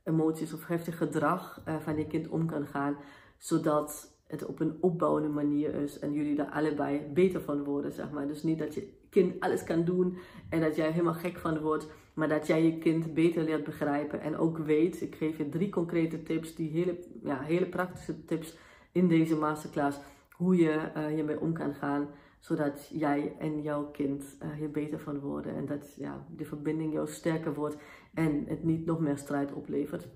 emoties 0.04 0.54
of 0.54 0.68
heftig 0.68 0.98
gedrag 0.98 1.62
uh, 1.68 1.76
van 1.80 1.98
je 1.98 2.08
kind 2.08 2.28
om 2.28 2.46
kan 2.46 2.68
gaan, 2.68 2.98
zodat 3.38 4.14
het 4.28 4.46
op 4.46 4.60
een 4.60 4.78
opbouwende 4.80 5.30
manier 5.30 5.76
is 5.76 6.00
en 6.00 6.14
jullie 6.14 6.36
daar 6.36 6.50
allebei 6.50 7.02
beter 7.14 7.42
van 7.42 7.64
worden, 7.64 7.92
zeg 7.92 8.12
maar. 8.12 8.28
Dus 8.28 8.44
niet 8.44 8.60
dat 8.60 8.74
je 8.74 8.94
kind 9.10 9.40
alles 9.40 9.64
kan 9.64 9.84
doen 9.84 10.18
en 10.50 10.62
dat 10.62 10.76
jij 10.76 10.92
helemaal 10.92 11.14
gek 11.14 11.38
van 11.38 11.60
wordt, 11.60 11.88
maar 12.14 12.28
dat 12.28 12.48
jij 12.48 12.64
je 12.64 12.78
kind 12.78 13.14
beter 13.14 13.44
leert 13.44 13.64
begrijpen 13.64 14.22
en 14.22 14.38
ook 14.38 14.58
weet, 14.58 15.02
ik 15.02 15.16
geef 15.16 15.38
je 15.38 15.50
drie 15.50 15.70
concrete 15.70 16.24
tips, 16.24 16.56
die 16.56 16.70
hele, 16.70 17.00
ja, 17.24 17.42
hele 17.42 17.66
praktische 17.66 18.26
tips 18.26 18.58
in 18.92 19.08
deze 19.08 19.36
masterclass, 19.36 20.00
hoe 20.38 20.56
je 20.58 20.92
uh, 20.98 21.06
hiermee 21.06 21.40
om 21.40 21.54
kan 21.54 21.74
gaan 21.74 22.08
zodat 22.46 22.90
jij 22.92 23.36
en 23.40 23.62
jouw 23.62 23.84
kind 23.92 24.24
uh, 24.44 24.52
hier 24.52 24.72
beter 24.72 25.00
van 25.00 25.20
worden. 25.20 25.56
En 25.56 25.66
dat 25.66 25.94
ja, 25.96 26.26
de 26.36 26.46
verbinding 26.46 26.94
jou 26.94 27.08
sterker 27.08 27.54
wordt 27.54 27.78
en 28.14 28.46
het 28.48 28.64
niet 28.64 28.86
nog 28.86 29.00
meer 29.00 29.18
strijd 29.18 29.54
oplevert. 29.54 30.08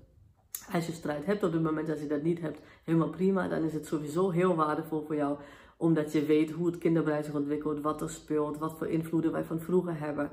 Als 0.72 0.86
je 0.86 0.92
strijd 0.92 1.26
hebt 1.26 1.42
op 1.42 1.52
het 1.52 1.62
moment 1.62 1.86
dat 1.86 2.00
je 2.00 2.06
dat 2.06 2.22
niet 2.22 2.40
hebt, 2.40 2.60
helemaal 2.84 3.10
prima. 3.10 3.48
Dan 3.48 3.62
is 3.62 3.72
het 3.72 3.86
sowieso 3.86 4.30
heel 4.30 4.54
waardevol 4.54 5.02
voor 5.02 5.14
jou. 5.14 5.38
Omdat 5.76 6.12
je 6.12 6.24
weet 6.24 6.50
hoe 6.50 6.66
het 6.66 6.78
kinderbrein 6.78 7.24
zich 7.24 7.34
ontwikkelt, 7.34 7.80
wat 7.80 8.02
er 8.02 8.10
speelt, 8.10 8.58
wat 8.58 8.78
voor 8.78 8.88
invloeden 8.88 9.32
wij 9.32 9.44
van 9.44 9.60
vroeger 9.60 9.98
hebben. 9.98 10.30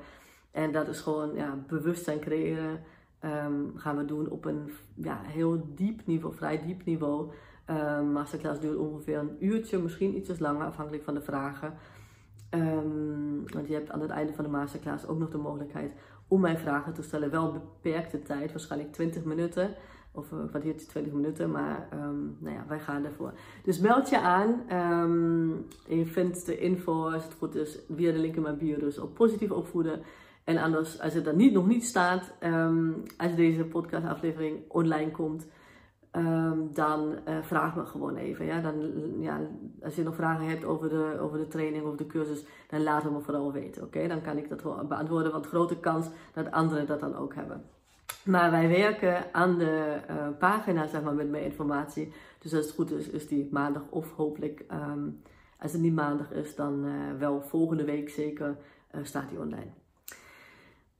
En 0.51 0.71
dat 0.71 0.87
is 0.87 0.99
gewoon 0.99 1.35
ja, 1.35 1.63
bewustzijn 1.67 2.19
creëren. 2.19 2.83
Um, 3.23 3.71
gaan 3.75 3.97
we 3.97 4.05
doen 4.05 4.29
op 4.29 4.45
een 4.45 4.71
ja, 4.95 5.21
heel 5.23 5.67
diep 5.75 6.01
niveau, 6.05 6.35
vrij 6.35 6.61
diep 6.65 6.85
niveau. 6.85 7.31
Um, 7.69 8.11
masterclass 8.11 8.59
duurt 8.59 8.77
ongeveer 8.77 9.17
een 9.17 9.35
uurtje, 9.39 9.77
misschien 9.77 10.17
ietsjes 10.17 10.39
langer, 10.39 10.65
afhankelijk 10.65 11.03
van 11.03 11.13
de 11.13 11.21
vragen. 11.21 11.73
Um, 12.51 13.43
want 13.53 13.67
je 13.67 13.73
hebt 13.73 13.91
aan 13.91 14.01
het 14.01 14.09
einde 14.09 14.33
van 14.33 14.43
de 14.43 14.49
masterclass 14.49 15.07
ook 15.07 15.19
nog 15.19 15.29
de 15.29 15.37
mogelijkheid 15.37 15.93
om 16.27 16.41
mij 16.41 16.57
vragen 16.57 16.93
te 16.93 17.01
stellen. 17.01 17.31
Wel 17.31 17.51
beperkte 17.51 18.21
tijd, 18.21 18.51
waarschijnlijk 18.51 18.93
20 18.93 19.23
minuten. 19.23 19.75
Of 20.11 20.31
een 20.31 20.49
kwartiertje, 20.49 20.87
20 20.87 21.13
minuten. 21.13 21.51
Maar 21.51 21.87
um, 21.93 22.37
nou 22.39 22.55
ja, 22.55 22.65
wij 22.67 22.79
gaan 22.79 23.05
ervoor. 23.05 23.33
Dus 23.63 23.79
meld 23.79 24.09
je 24.09 24.19
aan. 24.19 24.63
je 25.87 26.05
vindt 26.05 26.45
de 26.45 26.59
info, 26.59 27.09
als 27.09 27.23
het 27.23 27.33
goed 27.33 27.55
is, 27.55 27.79
via 27.95 28.11
de 28.11 28.19
link 28.19 28.35
in 28.35 28.41
mijn 28.41 28.57
bio. 28.57 28.77
Dus 28.77 28.99
op 28.99 29.13
positief 29.13 29.51
opvoeden. 29.51 30.01
En 30.43 30.57
anders, 30.57 30.99
als 31.01 31.13
het 31.13 31.27
er 31.27 31.35
niet, 31.35 31.53
nog 31.53 31.67
niet 31.67 31.85
staat, 31.85 32.33
als 33.17 33.35
deze 33.35 33.63
podcast 33.63 34.05
aflevering 34.05 34.59
online 34.67 35.11
komt 35.11 35.47
Um, 36.17 36.69
dan 36.73 37.15
uh, 37.27 37.37
vraag 37.41 37.75
me 37.75 37.85
gewoon 37.85 38.15
even. 38.15 38.45
Ja? 38.45 38.61
Dan, 38.61 38.91
ja, 39.19 39.39
als 39.83 39.95
je 39.95 40.03
nog 40.03 40.15
vragen 40.15 40.47
hebt 40.47 40.65
over 40.65 40.89
de, 40.89 41.17
over 41.19 41.37
de 41.37 41.47
training 41.47 41.85
of 41.85 41.95
de 41.95 42.07
cursus, 42.07 42.45
dan 42.69 42.83
laat 42.83 43.03
het 43.03 43.11
me 43.11 43.19
vooral 43.19 43.51
weten. 43.51 43.83
Oké, 43.83 44.07
dan 44.07 44.21
kan 44.21 44.37
ik 44.37 44.49
dat 44.49 44.87
beantwoorden. 44.87 45.31
Want 45.31 45.47
grote 45.47 45.79
kans 45.79 46.07
dat 46.33 46.51
anderen 46.51 46.85
dat 46.85 46.99
dan 46.99 47.15
ook 47.15 47.35
hebben. 47.35 47.63
Maar 48.23 48.51
wij 48.51 48.67
werken 48.67 49.33
aan 49.33 49.57
de 49.57 49.97
uh, 50.09 50.27
pagina 50.39 50.87
zeg 50.87 51.03
maar, 51.03 51.13
met 51.13 51.29
meer 51.29 51.41
informatie. 51.41 52.13
Dus 52.39 52.53
als 52.53 52.65
het 52.65 52.75
goed 52.75 52.91
is, 52.91 53.09
is 53.09 53.27
die 53.27 53.47
maandag 53.51 53.83
of 53.89 54.11
hopelijk, 54.11 54.65
um, 54.71 55.21
als 55.59 55.71
het 55.71 55.81
niet 55.81 55.95
maandag 55.95 56.31
is, 56.31 56.55
dan 56.55 56.85
uh, 56.85 56.91
wel 57.19 57.41
volgende 57.41 57.83
week 57.83 58.09
zeker 58.09 58.57
staat 59.03 59.29
die 59.29 59.39
online. 59.39 59.71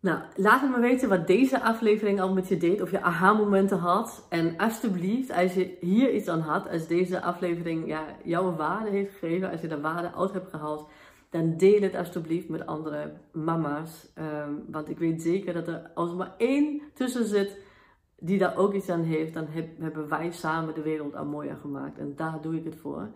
Nou, 0.07 0.19
laat 0.35 0.69
me 0.69 0.79
weten 0.79 1.09
wat 1.09 1.27
deze 1.27 1.61
aflevering 1.61 2.21
al 2.21 2.33
met 2.33 2.47
je 2.47 2.57
deed. 2.57 2.81
Of 2.81 2.91
je 2.91 3.01
aha-momenten 3.01 3.77
had. 3.77 4.25
En 4.29 4.57
alsjeblieft, 4.57 5.31
als 5.31 5.53
je 5.53 5.77
hier 5.79 6.13
iets 6.13 6.27
aan 6.27 6.39
had. 6.39 6.69
Als 6.69 6.87
deze 6.87 7.21
aflevering 7.21 7.87
ja, 7.87 8.05
jouw 8.23 8.55
waarde 8.55 8.89
heeft 8.89 9.15
gegeven. 9.17 9.51
Als 9.51 9.61
je 9.61 9.67
de 9.67 9.81
waarde 9.81 10.13
uit 10.13 10.33
hebt 10.33 10.49
gehaald. 10.49 10.89
Dan 11.29 11.57
deel 11.57 11.81
het 11.81 11.95
alsjeblieft 11.95 12.49
met 12.49 12.65
andere 12.65 13.11
mama's. 13.31 14.11
Um, 14.17 14.63
want 14.71 14.89
ik 14.89 14.97
weet 14.97 15.21
zeker 15.21 15.53
dat 15.53 15.67
er 15.67 15.91
als 15.93 16.09
er 16.09 16.15
maar 16.15 16.33
één 16.37 16.81
tussen 16.93 17.25
zit 17.25 17.57
die 18.19 18.37
daar 18.37 18.57
ook 18.57 18.73
iets 18.73 18.89
aan 18.89 19.03
heeft. 19.03 19.33
Dan 19.33 19.45
heb, 19.49 19.79
hebben 19.79 20.09
wij 20.09 20.31
samen 20.31 20.73
de 20.73 20.81
wereld 20.81 21.15
al 21.15 21.25
mooier 21.25 21.57
gemaakt. 21.61 21.97
En 21.97 22.13
daar 22.15 22.41
doe 22.41 22.55
ik 22.55 22.63
het 22.63 22.75
voor. 22.75 23.09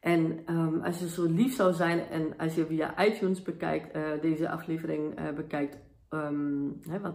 En 0.00 0.38
um, 0.50 0.80
als 0.82 0.98
je 0.98 1.08
zo 1.08 1.24
lief 1.24 1.54
zou 1.54 1.72
zijn 1.72 2.08
en 2.08 2.34
als 2.38 2.54
je 2.54 2.66
via 2.66 3.04
iTunes 3.04 3.42
bekijkt, 3.42 3.96
uh, 3.96 4.02
deze 4.20 4.50
aflevering 4.50 5.18
uh, 5.18 5.30
bekijkt 5.36 5.76
Um, 6.10 6.80
hè, 6.88 6.98
eh, 6.98 7.14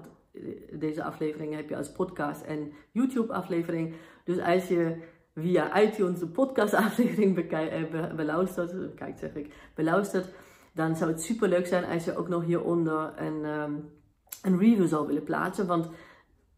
deze 0.80 1.04
aflevering 1.04 1.56
heb 1.56 1.70
je 1.70 1.78
als 1.78 1.92
podcast 1.92 2.42
en 2.42 2.72
YouTube 2.92 3.34
aflevering. 3.34 3.94
Dus 4.24 4.40
als 4.40 4.68
je 4.68 4.98
via 5.36 5.82
iTunes 5.82 6.20
de 6.20 6.28
podcast 6.28 6.74
aflevering 6.88 7.52
eh, 7.52 8.14
beluistert, 8.16 8.94
kijk 8.96 9.18
zeg 9.18 9.36
ik, 9.36 9.54
beluistert, 9.76 10.34
dan 10.74 10.96
zou 10.96 11.12
het 11.12 11.22
super 11.22 11.50
leuk 11.50 11.68
zijn 11.68 11.86
als 11.86 12.06
je 12.06 12.18
ook 12.18 12.28
nog 12.28 12.46
hieronder 12.46 13.14
een, 13.16 13.46
um, 13.46 13.90
een 14.42 14.60
review 14.60 14.88
zou 14.88 15.08
willen 15.08 15.24
plaatsen. 15.24 15.68
Want 15.68 15.90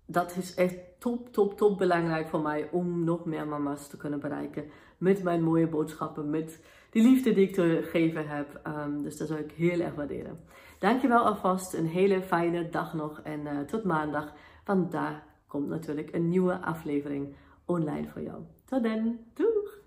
dat 0.06 0.36
is 0.36 0.56
echt 0.56 0.76
top, 1.00 1.34
top, 1.34 1.58
top 1.58 1.78
belangrijk 1.78 2.28
voor 2.28 2.42
mij 2.42 2.70
om 2.72 3.04
nog 3.04 3.26
meer 3.26 3.48
mama's 3.48 3.88
te 3.88 3.98
kunnen 3.98 4.20
bereiken. 4.20 4.66
Met 4.98 5.24
mijn 5.24 5.44
mooie 5.44 5.68
boodschappen, 5.68 6.30
met 6.30 6.64
die 6.90 7.04
liefde 7.04 7.34
die 7.34 7.48
ik 7.48 7.54
te 7.54 7.82
geven 7.84 8.28
heb. 8.28 8.62
Um, 8.68 9.04
dus 9.04 9.18
dat 9.18 9.28
zou 9.28 9.40
ik 9.40 9.52
heel 9.52 9.80
erg 9.80 9.96
waarderen. 9.96 10.40
Dankjewel 10.80 11.26
alvast. 11.26 11.74
Een 11.74 11.88
hele 11.88 12.22
fijne 12.22 12.70
dag 12.70 12.94
nog. 12.94 13.22
En 13.24 13.40
uh, 13.40 13.60
tot 13.68 13.84
maandag. 13.84 14.34
Want 14.66 14.92
daar 14.92 15.24
komt 15.48 15.68
natuurlijk 15.68 16.16
een 16.16 16.30
nieuwe 16.30 16.62
aflevering 16.62 17.36
online 17.66 18.08
voor 18.08 18.22
jou. 18.22 18.38
Tot 18.66 18.84
dan. 18.84 19.18
Doeg! 19.34 19.78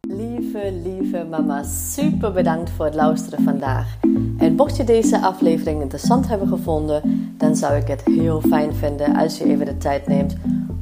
Lieve, 0.00 0.72
lieve 0.82 1.26
mama, 1.30 1.62
super 1.62 2.32
bedankt 2.32 2.70
voor 2.70 2.84
het 2.84 2.94
luisteren 2.94 3.44
vandaag. 3.44 3.96
En 4.38 4.54
mocht 4.54 4.76
je 4.76 4.84
deze 4.84 5.20
aflevering 5.20 5.80
interessant 5.80 6.28
hebben 6.28 6.48
gevonden, 6.48 7.34
dan 7.36 7.56
zou 7.56 7.74
ik 7.74 7.88
het 7.88 8.04
heel 8.04 8.40
fijn 8.40 8.74
vinden 8.74 9.16
als 9.16 9.38
je 9.38 9.44
even 9.44 9.66
de 9.66 9.76
tijd 9.76 10.06
neemt 10.06 10.36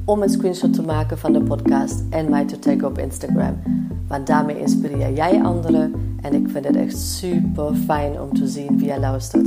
om 0.04 0.22
een 0.22 0.28
screenshot 0.28 0.72
te 0.72 0.82
maken 0.82 1.18
van 1.18 1.32
de 1.32 1.42
podcast 1.42 2.04
en 2.10 2.30
mij 2.30 2.44
te 2.44 2.58
taggen 2.58 2.86
op 2.86 2.98
Instagram. 2.98 3.62
Want 4.08 4.26
daarmee 4.26 4.58
inspireer 4.58 5.12
jij 5.12 5.42
anderen 5.42 6.05
en 6.26 6.34
ik 6.34 6.48
vind 6.48 6.64
het 6.64 6.76
echt 6.76 6.98
super 6.98 7.74
fijn 7.74 8.20
om 8.20 8.34
te 8.34 8.46
zien 8.46 8.78
wie 8.78 8.92
je 8.92 9.00
luistert. 9.00 9.46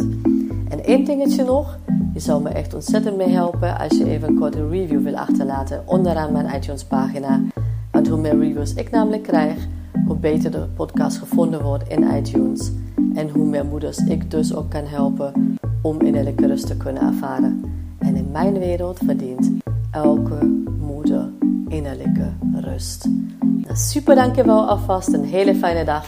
En 0.69 0.83
één 0.83 1.05
dingetje 1.05 1.43
nog, 1.43 1.77
je 2.13 2.19
zou 2.19 2.41
me 2.41 2.49
echt 2.49 2.73
ontzettend 2.73 3.17
mee 3.17 3.29
helpen 3.29 3.79
als 3.79 3.97
je 3.97 4.09
even 4.09 4.27
een 4.27 4.39
korte 4.39 4.67
review 4.67 5.03
wil 5.03 5.15
achterlaten 5.15 5.83
onderaan 5.85 6.31
mijn 6.31 6.55
iTunes 6.55 6.83
pagina. 6.83 7.41
Want 7.91 8.07
hoe 8.07 8.19
meer 8.19 8.39
reviews 8.39 8.73
ik 8.73 8.91
namelijk 8.91 9.23
krijg, 9.23 9.67
hoe 10.05 10.15
beter 10.15 10.51
de 10.51 10.67
podcast 10.75 11.17
gevonden 11.17 11.63
wordt 11.63 11.89
in 11.89 12.15
iTunes. 12.15 12.71
En 13.13 13.29
hoe 13.29 13.45
meer 13.45 13.65
moeders 13.65 13.97
ik 13.97 14.31
dus 14.31 14.55
ook 14.55 14.69
kan 14.69 14.85
helpen 14.85 15.57
om 15.81 16.01
innerlijke 16.01 16.47
rust 16.47 16.67
te 16.67 16.77
kunnen 16.77 17.03
ervaren. 17.03 17.63
En 17.97 18.15
in 18.15 18.31
mijn 18.31 18.59
wereld 18.59 18.99
verdient 19.05 19.51
elke 19.91 20.63
moeder 20.79 21.29
innerlijke 21.67 22.29
rust. 22.53 23.07
Nou, 23.39 23.75
super 23.75 24.15
dankjewel 24.15 24.67
alvast, 24.69 25.13
een 25.13 25.23
hele 25.23 25.55
fijne 25.55 25.85
dag 25.85 26.07